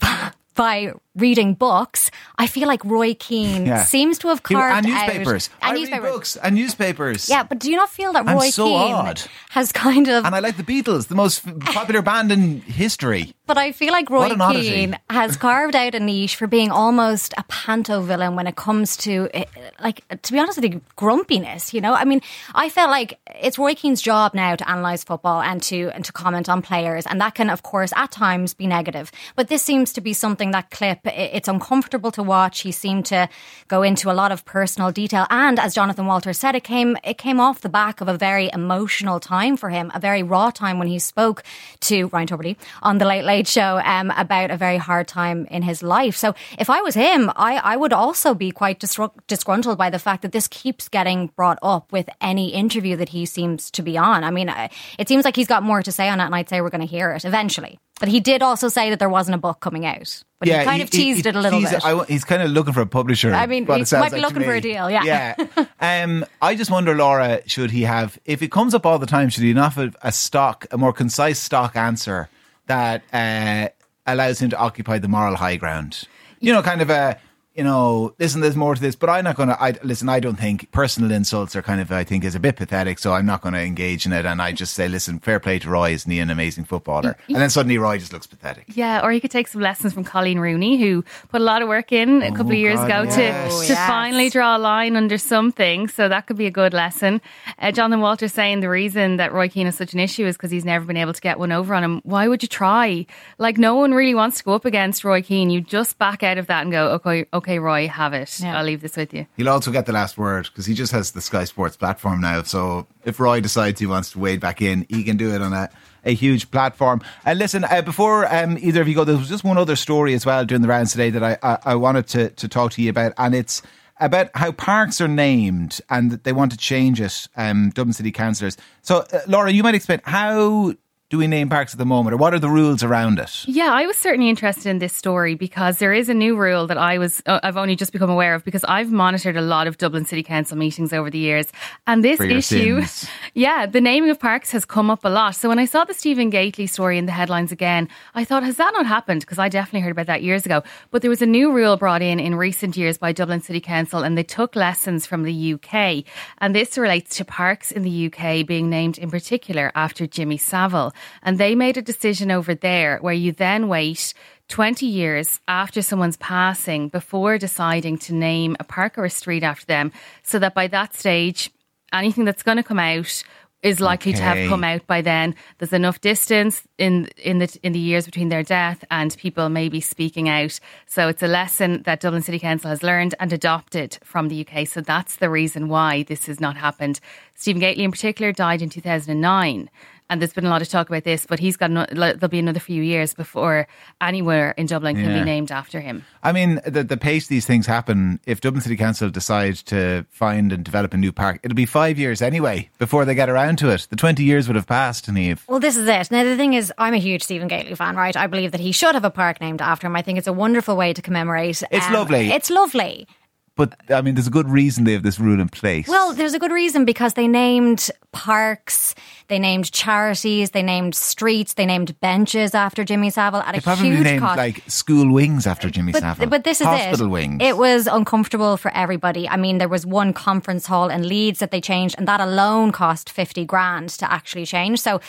by 0.54 0.92
reading 1.14 1.54
books. 1.54 2.10
I 2.38 2.46
feel 2.46 2.66
like 2.68 2.84
Roy 2.84 3.14
Keane 3.14 3.66
Yeah. 3.72 3.84
seems 3.84 4.18
to 4.18 4.28
have 4.28 4.42
carved 4.42 4.76
and 4.78 4.86
out 4.86 5.06
newspapers. 5.06 5.50
I 5.60 5.74
and 5.74 5.90
read 5.92 6.00
books 6.02 6.36
and 6.36 6.54
newspapers. 6.54 7.28
Yeah, 7.28 7.42
but 7.42 7.58
do 7.58 7.70
you 7.70 7.76
not 7.76 7.90
feel 7.90 8.12
that 8.14 8.26
And 8.26 8.38
Roy 8.38 8.50
so 8.50 8.66
Keane 8.66 8.92
odd. 8.92 9.22
has 9.50 9.72
kind 9.72 10.08
of 10.08 10.24
And 10.24 10.34
I 10.34 10.38
like 10.40 10.56
the 10.56 10.62
Beatles, 10.62 11.08
the 11.08 11.14
most 11.14 11.44
popular 11.60 12.02
band 12.02 12.32
in 12.32 12.60
history. 12.62 13.34
But 13.46 13.58
I 13.58 13.72
feel 13.72 13.92
like 13.92 14.08
Roy. 14.08 14.30
Keane 14.52 14.98
has 15.10 15.36
carved 15.36 15.76
out 15.76 15.94
a 15.94 16.00
niche 16.00 16.36
for 16.36 16.46
being 16.46 16.70
almost 16.70 17.34
a 17.36 17.42
panto 17.48 18.00
villain 18.00 18.34
when 18.34 18.46
it 18.46 18.56
comes 18.56 18.96
to, 18.98 19.28
eh, 19.34 19.44
like, 19.82 20.02
to 20.22 20.32
be 20.32 20.38
honest 20.38 20.56
with 20.62 20.72
you, 20.72 20.80
grumpiness. 20.96 21.74
You 21.74 21.80
know, 21.82 21.92
I 21.92 22.04
mean, 22.04 22.22
I 22.54 22.70
felt 22.70 22.88
like 22.90 23.18
it's 23.42 23.58
Roy 23.58 23.74
Keane's 23.74 24.00
job 24.00 24.32
now 24.32 24.56
to 24.56 24.70
analyze 24.70 25.04
football 25.04 25.42
and 25.42 25.62
to 25.64 25.90
and 25.94 26.04
to 26.06 26.12
comment 26.12 26.48
on 26.48 26.62
players, 26.62 27.06
and 27.06 27.20
that 27.20 27.34
can, 27.34 27.50
of 27.50 27.62
course, 27.62 27.92
at 27.94 28.10
times 28.10 28.54
be 28.54 28.66
negative. 28.66 29.12
But 29.36 29.48
this 29.48 29.62
seems 29.62 29.92
to 29.94 30.00
be 30.00 30.12
something 30.14 30.52
that 30.52 30.70
clip. 30.70 31.00
It's 31.04 31.48
uncomfortable 31.48 32.12
to 32.12 32.22
watch. 32.22 32.60
He 32.60 32.70
seemed 32.70 33.06
to 33.06 33.28
go 33.68 33.82
into 33.82 34.10
a 34.10 34.14
lot 34.14 34.30
of 34.30 34.44
personal 34.44 34.92
detail, 34.92 35.26
and 35.30 35.58
as 35.58 35.74
Jonathan 35.74 36.06
Walter 36.06 36.32
said, 36.32 36.54
it 36.54 36.62
came 36.64 36.96
it 37.02 37.18
came 37.18 37.40
off 37.40 37.60
the 37.60 37.68
back 37.68 38.00
of 38.00 38.08
a 38.08 38.16
very 38.16 38.50
emotional 38.52 39.18
time 39.18 39.56
for 39.56 39.70
him, 39.70 39.90
a 39.94 40.00
very 40.00 40.22
raw 40.22 40.50
time 40.50 40.78
when 40.78 40.88
he 40.88 40.98
spoke 40.98 41.42
to 41.80 42.06
Ryan 42.08 42.28
Tubridy 42.28 42.56
on 42.82 42.98
the 42.98 43.04
Late 43.04 43.24
Late 43.24 43.48
Show 43.48 43.80
um, 43.84 44.12
about 44.16 44.50
a 44.50 44.56
very 44.56 44.76
hard 44.76 45.08
time 45.08 45.46
in 45.50 45.62
his 45.62 45.82
life. 45.82 46.16
So 46.16 46.34
if 46.58 46.70
I 46.70 46.80
was 46.82 46.94
him, 46.94 47.30
I, 47.34 47.56
I 47.56 47.76
would 47.76 47.92
also 47.92 48.34
be 48.34 48.50
quite 48.50 48.78
disgruntled 48.78 49.78
by 49.78 49.90
the 49.90 49.98
fact 49.98 50.22
that 50.22 50.32
this 50.32 50.46
keeps 50.48 50.88
getting 50.88 51.28
brought 51.28 51.58
up 51.62 51.90
with 51.92 52.08
any 52.20 52.52
interview 52.52 52.96
that 52.96 53.08
he 53.08 53.26
seems 53.26 53.70
to 53.72 53.82
be 53.82 53.98
on. 53.98 54.22
I 54.22 54.30
mean, 54.30 54.52
it 54.98 55.08
seems 55.08 55.24
like 55.24 55.36
he's 55.36 55.48
got 55.48 55.62
more 55.62 55.82
to 55.82 55.90
say 55.90 56.08
on 56.08 56.20
it, 56.20 56.24
and 56.24 56.34
I'd 56.34 56.48
say 56.48 56.60
we're 56.60 56.70
going 56.70 56.80
to 56.80 56.86
hear 56.86 57.12
it 57.12 57.24
eventually. 57.24 57.78
But 58.02 58.08
he 58.08 58.18
did 58.18 58.42
also 58.42 58.66
say 58.66 58.90
that 58.90 58.98
there 58.98 59.08
wasn't 59.08 59.36
a 59.36 59.38
book 59.38 59.60
coming 59.60 59.86
out. 59.86 60.24
But 60.40 60.48
he 60.48 60.54
kind 60.64 60.82
of 60.82 60.90
teased 60.90 61.24
it 61.24 61.36
a 61.36 61.40
little 61.40 61.60
bit. 61.60 61.84
I- 61.84 62.04
he's 62.06 62.24
kind 62.24 62.42
of 62.42 62.50
looking 62.50 62.72
for 62.72 62.80
a 62.80 62.86
publisher. 62.86 63.32
I 63.32 63.46
mean, 63.46 63.62
he 63.64 63.68
might 63.68 63.88
be 63.88 63.96
like 63.96 64.12
looking 64.14 64.42
for 64.42 64.54
a 64.54 64.60
deal, 64.60 64.90
yeah. 64.90 65.36
Yeah. 65.38 65.66
um, 66.02 66.26
I 66.42 66.56
just 66.56 66.68
wonder, 66.68 66.96
Laura, 66.96 67.42
should 67.46 67.70
he 67.70 67.82
have, 67.82 68.18
if 68.24 68.42
it 68.42 68.50
comes 68.50 68.74
up 68.74 68.86
all 68.86 68.98
the 68.98 69.06
time, 69.06 69.28
should 69.28 69.44
he 69.44 69.52
not 69.52 69.74
have 69.74 69.96
a 70.02 70.10
stock, 70.10 70.66
a 70.72 70.78
more 70.78 70.92
concise 70.92 71.38
stock 71.38 71.76
answer 71.76 72.28
that 72.66 73.04
uh, 73.12 73.68
allows 74.04 74.40
him 74.40 74.50
to 74.50 74.58
occupy 74.58 74.98
the 74.98 75.06
moral 75.06 75.36
high 75.36 75.54
ground? 75.54 76.08
You 76.40 76.52
know, 76.52 76.60
kind 76.62 76.82
of 76.82 76.90
a, 76.90 77.20
you 77.54 77.64
know, 77.64 78.14
listen, 78.18 78.40
there's 78.40 78.56
more 78.56 78.74
to 78.74 78.80
this, 78.80 78.96
but 78.96 79.10
I'm 79.10 79.24
not 79.24 79.36
going 79.36 79.48
to. 79.50 79.62
I 79.62 79.74
listen. 79.82 80.08
I 80.08 80.20
don't 80.20 80.36
think 80.36 80.70
personal 80.72 81.10
insults 81.12 81.54
are 81.54 81.62
kind 81.62 81.80
of. 81.80 81.92
I 81.92 82.02
think 82.04 82.24
is 82.24 82.34
a 82.34 82.40
bit 82.40 82.56
pathetic, 82.56 82.98
so 82.98 83.12
I'm 83.12 83.26
not 83.26 83.42
going 83.42 83.52
to 83.52 83.60
engage 83.60 84.06
in 84.06 84.12
it. 84.12 84.24
And 84.24 84.40
I 84.40 84.52
just 84.52 84.72
say, 84.72 84.88
listen, 84.88 85.18
fair 85.18 85.38
play 85.38 85.58
to 85.58 85.68
Roy, 85.68 85.90
isn't 85.92 86.10
he 86.10 86.18
an 86.18 86.30
amazing 86.30 86.64
footballer? 86.64 87.16
And 87.28 87.36
then 87.36 87.50
suddenly 87.50 87.76
Roy 87.76 87.98
just 87.98 88.12
looks 88.12 88.26
pathetic. 88.26 88.64
Yeah, 88.68 89.04
or 89.04 89.12
you 89.12 89.20
could 89.20 89.30
take 89.30 89.48
some 89.48 89.60
lessons 89.60 89.92
from 89.92 90.04
Coleen 90.04 90.38
Rooney, 90.38 90.78
who 90.80 91.04
put 91.28 91.40
a 91.40 91.44
lot 91.44 91.60
of 91.60 91.68
work 91.68 91.92
in 91.92 92.22
a 92.22 92.30
couple 92.30 92.52
of 92.52 92.58
years 92.58 92.78
Oh, 92.78 92.88
God, 92.88 93.02
ago 93.04 93.10
yes. 93.16 93.60
to, 93.60 93.66
to 93.66 93.72
Yes. 93.74 93.86
finally 93.88 94.30
draw 94.30 94.56
a 94.56 94.58
line 94.58 94.96
under 94.96 95.18
something. 95.18 95.88
So 95.88 96.08
that 96.08 96.26
could 96.26 96.38
be 96.38 96.46
a 96.46 96.50
good 96.50 96.72
lesson. 96.72 97.20
Uh, 97.58 97.70
Jonathan 97.70 98.00
Walters 98.00 98.32
saying 98.32 98.60
the 98.60 98.70
reason 98.70 99.18
that 99.18 99.32
Roy 99.32 99.48
Keane 99.50 99.66
is 99.66 99.76
such 99.76 99.92
an 99.92 100.00
issue 100.00 100.24
is 100.26 100.36
because 100.36 100.50
he's 100.50 100.64
never 100.64 100.84
been 100.86 100.96
able 100.96 101.12
to 101.12 101.20
get 101.20 101.38
one 101.38 101.52
over 101.52 101.74
on 101.74 101.84
him. 101.84 102.00
Why 102.04 102.28
would 102.28 102.42
you 102.42 102.48
try? 102.48 103.04
Like, 103.38 103.58
no 103.58 103.74
one 103.74 103.92
really 103.92 104.14
wants 104.14 104.38
to 104.38 104.44
go 104.44 104.54
up 104.54 104.64
against 104.64 105.04
Roy 105.04 105.20
Keane. 105.20 105.50
You 105.50 105.60
just 105.60 105.98
back 105.98 106.22
out 106.22 106.38
of 106.38 106.46
that 106.46 106.62
and 106.62 106.72
go, 106.72 106.88
okay, 106.92 107.26
okay, 107.34 107.41
Roy, 107.48 107.88
have 107.88 108.12
it. 108.14 108.40
Yeah. 108.40 108.58
I'll 108.58 108.64
leave 108.64 108.80
this 108.80 108.96
with 108.96 109.12
you. 109.12 109.26
He'll 109.36 109.48
also 109.48 109.70
get 109.70 109.86
the 109.86 109.92
last 109.92 110.18
word 110.18 110.44
because 110.44 110.66
he 110.66 110.74
just 110.74 110.92
has 110.92 111.12
the 111.12 111.20
Sky 111.20 111.44
Sports 111.44 111.76
platform 111.76 112.20
now. 112.20 112.42
So 112.42 112.86
if 113.04 113.20
Roy 113.20 113.40
decides 113.40 113.80
he 113.80 113.86
wants 113.86 114.12
to 114.12 114.18
wade 114.18 114.40
back 114.40 114.62
in, 114.62 114.86
he 114.88 115.04
can 115.04 115.16
do 115.16 115.34
it 115.34 115.42
on 115.42 115.52
a, 115.52 115.68
a 116.04 116.14
huge 116.14 116.50
platform. 116.50 117.02
And 117.24 117.38
listen, 117.38 117.64
uh, 117.64 117.82
before 117.82 118.32
um, 118.32 118.58
either 118.58 118.80
of 118.80 118.88
you 118.88 118.94
go, 118.94 119.04
there 119.04 119.16
was 119.16 119.28
just 119.28 119.44
one 119.44 119.58
other 119.58 119.76
story 119.76 120.14
as 120.14 120.26
well 120.26 120.44
during 120.44 120.62
the 120.62 120.68
rounds 120.68 120.92
today 120.92 121.10
that 121.10 121.22
I, 121.22 121.38
I, 121.42 121.58
I 121.64 121.74
wanted 121.74 122.06
to, 122.08 122.30
to 122.30 122.48
talk 122.48 122.72
to 122.72 122.82
you 122.82 122.90
about, 122.90 123.12
and 123.18 123.34
it's 123.34 123.62
about 124.00 124.30
how 124.34 124.50
parks 124.52 125.00
are 125.00 125.08
named 125.08 125.80
and 125.88 126.10
that 126.10 126.24
they 126.24 126.32
want 126.32 126.50
to 126.52 126.58
change 126.58 127.00
it. 127.00 127.28
Um, 127.36 127.70
Dublin 127.70 127.92
City 127.92 128.10
councillors. 128.10 128.56
So, 128.82 129.04
uh, 129.12 129.20
Laura, 129.28 129.50
you 129.52 129.62
might 129.62 129.74
explain 129.74 130.00
how 130.04 130.74
do 131.12 131.18
we 131.18 131.26
name 131.26 131.50
parks 131.50 131.74
at 131.74 131.78
the 131.78 131.84
moment, 131.84 132.14
or 132.14 132.16
what 132.16 132.32
are 132.32 132.38
the 132.38 132.48
rules 132.48 132.82
around 132.82 133.18
it? 133.18 133.44
Yeah, 133.46 133.70
I 133.70 133.84
was 133.84 133.98
certainly 133.98 134.30
interested 134.30 134.70
in 134.70 134.78
this 134.78 134.94
story 134.94 135.34
because 135.34 135.76
there 135.76 135.92
is 135.92 136.08
a 136.08 136.14
new 136.14 136.34
rule 136.34 136.66
that 136.68 136.78
I 136.78 136.96
was 136.96 137.22
uh, 137.26 137.38
I've 137.42 137.58
only 137.58 137.76
just 137.76 137.92
become 137.92 138.08
aware 138.08 138.34
of 138.34 138.46
because 138.46 138.64
I've 138.64 138.90
monitored 138.90 139.36
a 139.36 139.42
lot 139.42 139.66
of 139.66 139.76
Dublin 139.76 140.06
City 140.06 140.22
Council 140.22 140.56
meetings 140.56 140.90
over 140.90 141.10
the 141.10 141.18
years, 141.18 141.48
and 141.86 142.02
this 142.02 142.18
issue, 142.18 142.80
sins. 142.80 143.10
yeah, 143.34 143.66
the 143.66 143.78
naming 143.78 144.08
of 144.08 144.18
parks 144.18 144.52
has 144.52 144.64
come 144.64 144.88
up 144.88 145.04
a 145.04 145.10
lot. 145.10 145.36
So 145.36 145.50
when 145.50 145.58
I 145.58 145.66
saw 145.66 145.84
the 145.84 145.92
Stephen 145.92 146.30
Gately 146.30 146.66
story 146.66 146.96
in 146.96 147.04
the 147.04 147.12
headlines 147.12 147.52
again, 147.52 147.90
I 148.14 148.24
thought, 148.24 148.42
has 148.42 148.56
that 148.56 148.72
not 148.72 148.86
happened? 148.86 149.20
Because 149.20 149.38
I 149.38 149.50
definitely 149.50 149.80
heard 149.80 149.92
about 149.92 150.06
that 150.06 150.22
years 150.22 150.46
ago. 150.46 150.62
But 150.90 151.02
there 151.02 151.10
was 151.10 151.20
a 151.20 151.26
new 151.26 151.52
rule 151.52 151.76
brought 151.76 152.00
in 152.00 152.20
in 152.20 152.36
recent 152.36 152.74
years 152.74 152.96
by 152.96 153.12
Dublin 153.12 153.42
City 153.42 153.60
Council, 153.60 154.02
and 154.02 154.16
they 154.16 154.22
took 154.22 154.56
lessons 154.56 155.04
from 155.04 155.24
the 155.24 155.54
UK, 155.54 156.04
and 156.38 156.54
this 156.54 156.78
relates 156.78 157.18
to 157.18 157.26
parks 157.26 157.70
in 157.70 157.82
the 157.82 158.06
UK 158.06 158.46
being 158.46 158.70
named 158.70 158.96
in 158.96 159.10
particular 159.10 159.70
after 159.74 160.06
Jimmy 160.06 160.38
Savile, 160.38 160.94
and 161.22 161.38
they 161.38 161.54
made 161.54 161.76
a 161.76 161.82
decision 161.82 162.30
over 162.30 162.54
there 162.54 162.98
where 163.00 163.14
you 163.14 163.32
then 163.32 163.68
wait 163.68 164.14
20 164.48 164.84
years 164.86 165.40
after 165.48 165.80
someone's 165.80 166.16
passing 166.18 166.88
before 166.88 167.38
deciding 167.38 167.96
to 167.98 168.14
name 168.14 168.56
a 168.60 168.64
park 168.64 168.98
or 168.98 169.04
a 169.04 169.10
street 169.10 169.42
after 169.42 169.66
them, 169.66 169.92
so 170.22 170.38
that 170.38 170.54
by 170.54 170.66
that 170.66 170.94
stage, 170.94 171.50
anything 171.92 172.24
that's 172.24 172.42
going 172.42 172.58
to 172.58 172.62
come 172.62 172.78
out 172.78 173.22
is 173.62 173.80
likely 173.80 174.12
to 174.12 174.22
have 174.22 174.48
come 174.48 174.64
out 174.64 174.86
by 174.86 175.00
then. 175.00 175.34
There's 175.58 175.72
enough 175.72 176.00
distance 176.00 176.66
in 176.78 177.08
in 177.16 177.38
the 177.38 177.58
in 177.62 177.72
the 177.72 177.78
years 177.78 178.06
between 178.06 178.28
their 178.28 178.42
death 178.42 178.84
and 178.90 179.16
people 179.16 179.48
maybe 179.48 179.80
speaking 179.80 180.28
out. 180.28 180.58
So 180.86 181.08
it's 181.08 181.22
a 181.22 181.28
lesson 181.28 181.82
that 181.84 182.00
Dublin 182.00 182.22
City 182.22 182.40
Council 182.40 182.70
has 182.70 182.82
learned 182.82 183.14
and 183.20 183.32
adopted 183.32 183.98
from 184.02 184.28
the 184.28 184.46
UK. 184.46 184.66
So 184.66 184.80
that's 184.80 185.16
the 185.16 185.30
reason 185.30 185.68
why 185.68 186.02
this 186.02 186.26
has 186.26 186.40
not 186.40 186.56
happened. 186.56 186.98
Stephen 187.34 187.60
Gately 187.60 187.84
in 187.84 187.92
particular 187.92 188.32
died 188.32 188.62
in 188.62 188.68
2009. 188.68 189.70
And 190.12 190.20
there's 190.20 190.34
been 190.34 190.44
a 190.44 190.50
lot 190.50 190.60
of 190.60 190.68
talk 190.68 190.90
about 190.90 191.04
this, 191.04 191.24
but 191.24 191.38
he's 191.38 191.56
got 191.56 191.70
no, 191.70 191.86
there'll 191.90 192.28
be 192.28 192.38
another 192.38 192.60
few 192.60 192.82
years 192.82 193.14
before 193.14 193.66
anywhere 194.02 194.52
in 194.58 194.66
Dublin 194.66 194.94
can 194.96 195.06
Yeah. 195.06 195.20
be 195.20 195.24
named 195.24 195.50
after 195.50 195.80
him. 195.80 196.04
I 196.22 196.32
mean, 196.32 196.60
the, 196.66 196.84
the 196.84 196.98
pace 196.98 197.28
these 197.28 197.46
things 197.46 197.64
happen, 197.64 198.20
if 198.26 198.42
Dublin 198.42 198.60
City 198.60 198.76
Council 198.76 199.08
decide 199.08 199.54
to 199.72 200.04
find 200.10 200.52
and 200.52 200.62
develop 200.64 200.92
a 200.92 200.98
new 200.98 201.12
park, 201.12 201.40
it'll 201.42 201.54
be 201.54 201.64
five 201.64 201.98
years 201.98 202.20
anyway 202.20 202.68
before 202.78 203.06
they 203.06 203.14
get 203.14 203.30
around 203.30 203.56
to 203.60 203.70
it. 203.70 203.86
The 203.88 203.96
20 203.96 204.22
years 204.22 204.48
would 204.48 204.56
have 204.56 204.66
passed, 204.66 205.06
Niamh. 205.10 205.40
Well, 205.48 205.60
this 205.60 205.78
is 205.78 205.88
it. 205.88 206.10
Now, 206.10 206.24
the 206.24 206.36
thing 206.36 206.52
is, 206.52 206.70
I'm 206.76 206.92
a 206.92 206.98
huge 206.98 207.22
Stephen 207.22 207.48
Gately 207.48 207.74
fan, 207.74 207.96
right? 207.96 208.14
I 208.14 208.26
believe 208.26 208.52
that 208.52 208.60
he 208.60 208.72
should 208.72 208.94
have 208.94 209.06
a 209.06 209.10
park 209.10 209.40
named 209.40 209.62
after 209.62 209.86
him. 209.86 209.96
I 209.96 210.02
think 210.02 210.18
it's 210.18 210.26
a 210.28 210.32
wonderful 210.34 210.76
way 210.76 210.92
to 210.92 211.00
commemorate. 211.00 211.62
It's 211.70 211.86
um, 211.86 211.94
lovely. 211.94 212.30
It's 212.30 212.50
lovely. 212.50 213.08
But, 213.54 213.78
I 213.90 214.00
mean, 214.00 214.14
there's 214.14 214.26
a 214.26 214.30
good 214.30 214.48
reason 214.48 214.84
they 214.84 214.94
have 214.94 215.02
this 215.02 215.18
rule 215.18 215.38
in 215.38 215.48
place. 215.48 215.86
Well, 215.86 216.14
there's 216.14 216.32
a 216.32 216.38
good 216.38 216.52
reason 216.52 216.86
because 216.86 217.14
they 217.14 217.28
named 217.28 217.90
parks, 218.12 218.94
they 219.28 219.38
named 219.38 219.70
charities, 219.72 220.52
they 220.52 220.62
named 220.62 220.94
streets, 220.94 221.54
they 221.54 221.66
named 221.66 221.98
benches 222.00 222.54
after 222.54 222.82
Jimmy 222.82 223.10
Savile 223.10 223.40
at 223.42 223.52
they 223.52 223.58
a 223.58 223.62
probably 223.62 223.90
huge 223.90 224.04
named 224.04 224.20
cost. 224.20 224.38
like 224.38 224.62
school 224.68 225.12
wings 225.12 225.46
after 225.46 225.68
Jimmy 225.68 225.92
but, 225.92 226.00
Savile. 226.00 226.28
but 226.28 226.44
this 226.44 226.60
is 226.62 226.66
Hospital 226.66 227.08
it. 227.08 227.10
wings. 227.10 227.42
It 227.42 227.58
was 227.58 227.86
uncomfortable 227.86 228.56
for 228.56 228.70
everybody. 228.74 229.28
I 229.28 229.36
mean, 229.36 229.58
there 229.58 229.68
was 229.68 229.84
one 229.84 230.14
conference 230.14 230.66
hall 230.66 230.88
in 230.88 231.06
Leeds 231.06 231.40
that 231.40 231.50
they 231.50 231.60
changed, 231.60 231.94
and 231.98 232.08
that 232.08 232.20
alone 232.20 232.72
cost 232.72 233.10
50 233.10 233.44
grand 233.44 233.90
to 233.90 234.10
actually 234.10 234.46
change. 234.46 234.80
So, 234.80 235.00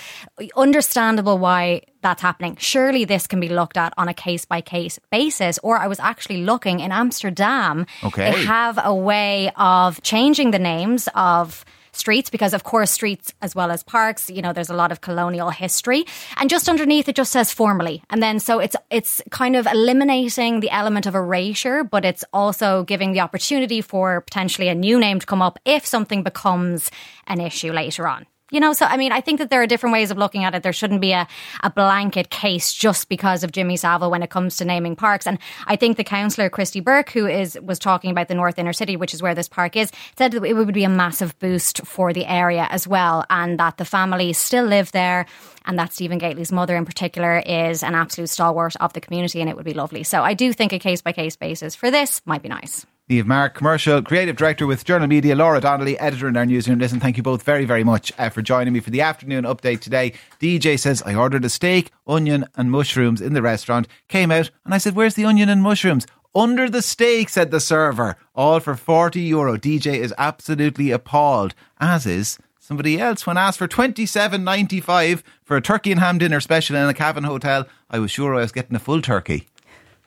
understandable 0.57 1.37
why 1.37 1.83
that's 2.03 2.21
happening. 2.21 2.55
Surely 2.57 3.05
this 3.05 3.25
can 3.25 3.39
be 3.39 3.49
looked 3.49 3.77
at 3.77 3.93
on 3.97 4.07
a 4.07 4.13
case 4.13 4.45
by 4.45 4.61
case 4.61 4.99
basis. 5.09 5.57
Or 5.63 5.77
I 5.77 5.87
was 5.87 5.99
actually 5.99 6.43
looking 6.43 6.79
in 6.79 6.91
Amsterdam. 6.91 7.87
Okay. 8.03 8.31
They 8.31 8.45
have 8.45 8.77
a 8.83 8.93
way 8.93 9.51
of 9.55 10.01
changing 10.03 10.51
the 10.51 10.59
names 10.59 11.09
of 11.15 11.65
streets 11.93 12.29
because 12.29 12.53
of 12.53 12.63
course 12.63 12.91
streets 12.91 13.33
as 13.41 13.55
well 13.55 13.71
as 13.71 13.83
parks 13.83 14.29
you 14.29 14.41
know 14.41 14.51
there's 14.51 14.69
a 14.69 14.73
lot 14.73 14.91
of 14.91 15.01
colonial 15.01 15.51
history 15.51 16.03
and 16.37 16.49
just 16.49 16.67
underneath 16.67 17.07
it 17.07 17.15
just 17.15 17.31
says 17.31 17.53
formally 17.53 18.01
and 18.09 18.21
then 18.21 18.39
so 18.39 18.59
it's 18.59 18.75
it's 18.89 19.21
kind 19.29 19.55
of 19.55 19.67
eliminating 19.67 20.59
the 20.59 20.71
element 20.71 21.05
of 21.05 21.13
erasure 21.13 21.83
but 21.83 22.03
it's 22.03 22.25
also 22.33 22.83
giving 22.83 23.13
the 23.13 23.19
opportunity 23.19 23.79
for 23.79 24.21
potentially 24.21 24.67
a 24.67 24.75
new 24.75 24.99
name 24.99 25.19
to 25.19 25.25
come 25.25 25.41
up 25.41 25.59
if 25.65 25.85
something 25.85 26.23
becomes 26.23 26.89
an 27.27 27.39
issue 27.39 27.71
later 27.71 28.07
on 28.07 28.25
you 28.53 28.59
know, 28.59 28.71
so 28.71 28.85
I 28.85 28.97
mean, 28.97 29.11
I 29.11 29.19
think 29.19 29.39
that 29.39 29.49
there 29.49 29.63
are 29.63 29.67
different 29.67 29.93
ways 29.93 30.11
of 30.11 30.17
looking 30.19 30.43
at 30.43 30.53
it. 30.53 30.61
There 30.61 30.71
shouldn't 30.71 31.01
be 31.01 31.11
a, 31.11 31.27
a 31.63 31.71
blanket 31.71 32.29
case 32.29 32.71
just 32.71 33.09
because 33.09 33.43
of 33.43 33.51
Jimmy 33.51 33.75
Savile 33.77 34.11
when 34.11 34.21
it 34.21 34.29
comes 34.29 34.57
to 34.57 34.65
naming 34.65 34.95
parks. 34.95 35.25
And 35.25 35.39
I 35.65 35.75
think 35.75 35.97
the 35.97 36.03
councillor 36.03 36.51
Christy 36.51 36.79
Burke, 36.79 37.09
who 37.09 37.25
is 37.25 37.59
was 37.63 37.79
talking 37.79 38.11
about 38.11 38.27
the 38.27 38.35
North 38.35 38.59
Inner 38.59 38.71
City, 38.71 38.95
which 38.95 39.11
is 39.11 39.23
where 39.23 39.33
this 39.33 39.49
park 39.49 39.75
is, 39.75 39.91
said 40.19 40.33
that 40.33 40.43
it 40.43 40.53
would 40.53 40.71
be 40.71 40.83
a 40.83 40.89
massive 40.89 41.37
boost 41.39 41.83
for 41.83 42.13
the 42.13 42.27
area 42.27 42.67
as 42.69 42.87
well, 42.87 43.25
and 43.31 43.59
that 43.59 43.77
the 43.77 43.85
family 43.85 44.33
still 44.33 44.65
live 44.65 44.91
there, 44.91 45.25
and 45.65 45.79
that 45.79 45.91
Stephen 45.91 46.19
Gately's 46.19 46.51
mother 46.51 46.75
in 46.75 46.85
particular 46.85 47.39
is 47.39 47.81
an 47.81 47.95
absolute 47.95 48.29
stalwart 48.29 48.75
of 48.75 48.93
the 48.93 49.01
community, 49.01 49.41
and 49.41 49.49
it 49.49 49.55
would 49.55 49.65
be 49.65 49.73
lovely. 49.73 50.03
So 50.03 50.21
I 50.21 50.35
do 50.35 50.53
think 50.53 50.73
a 50.73 50.79
case 50.79 51.01
by 51.01 51.11
case 51.11 51.35
basis 51.35 51.73
for 51.73 51.89
this 51.89 52.21
might 52.25 52.43
be 52.43 52.49
nice. 52.49 52.85
Niamh 53.09 53.25
Maher, 53.25 53.49
commercial 53.49 54.01
creative 54.01 54.37
director 54.37 54.65
with 54.65 54.85
Journal 54.85 55.09
Media, 55.09 55.35
Laura 55.35 55.59
Donnelly, 55.59 55.99
editor 55.99 56.29
in 56.29 56.37
our 56.37 56.45
newsroom. 56.45 56.79
Listen, 56.79 57.01
thank 57.01 57.17
you 57.17 57.23
both 57.23 57.43
very, 57.43 57.65
very 57.65 57.83
much 57.83 58.13
uh, 58.17 58.29
for 58.29 58.41
joining 58.41 58.71
me 58.71 58.79
for 58.79 58.91
the 58.91 59.01
afternoon 59.01 59.43
update 59.43 59.81
today. 59.81 60.13
DJ 60.39 60.79
says, 60.79 61.03
I 61.05 61.13
ordered 61.13 61.43
a 61.43 61.49
steak, 61.49 61.91
onion, 62.07 62.45
and 62.55 62.71
mushrooms 62.71 63.19
in 63.19 63.33
the 63.33 63.41
restaurant. 63.41 63.89
Came 64.07 64.31
out, 64.31 64.51
and 64.63 64.73
I 64.73 64.77
said, 64.77 64.95
Where's 64.95 65.15
the 65.15 65.25
onion 65.25 65.49
and 65.49 65.61
mushrooms? 65.61 66.07
Under 66.33 66.69
the 66.69 66.81
steak, 66.81 67.27
said 67.27 67.51
the 67.51 67.59
server. 67.59 68.15
All 68.35 68.61
for 68.61 68.77
40 68.77 69.19
euro. 69.19 69.57
DJ 69.57 69.97
is 69.97 70.13
absolutely 70.17 70.91
appalled, 70.91 71.53
as 71.81 72.05
is 72.05 72.39
somebody 72.57 73.01
else. 73.01 73.27
When 73.27 73.35
asked 73.35 73.59
for 73.59 73.67
27.95 73.67 75.23
for 75.43 75.57
a 75.57 75.61
turkey 75.61 75.91
and 75.91 75.99
ham 75.99 76.19
dinner 76.19 76.39
special 76.39 76.77
in 76.77 76.87
a 76.87 76.93
cabin 76.93 77.25
hotel, 77.25 77.67
I 77.89 77.99
was 77.99 78.11
sure 78.11 78.33
I 78.33 78.39
was 78.39 78.53
getting 78.53 78.77
a 78.77 78.79
full 78.79 79.01
turkey. 79.01 79.49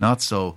Not 0.01 0.23
so. 0.23 0.57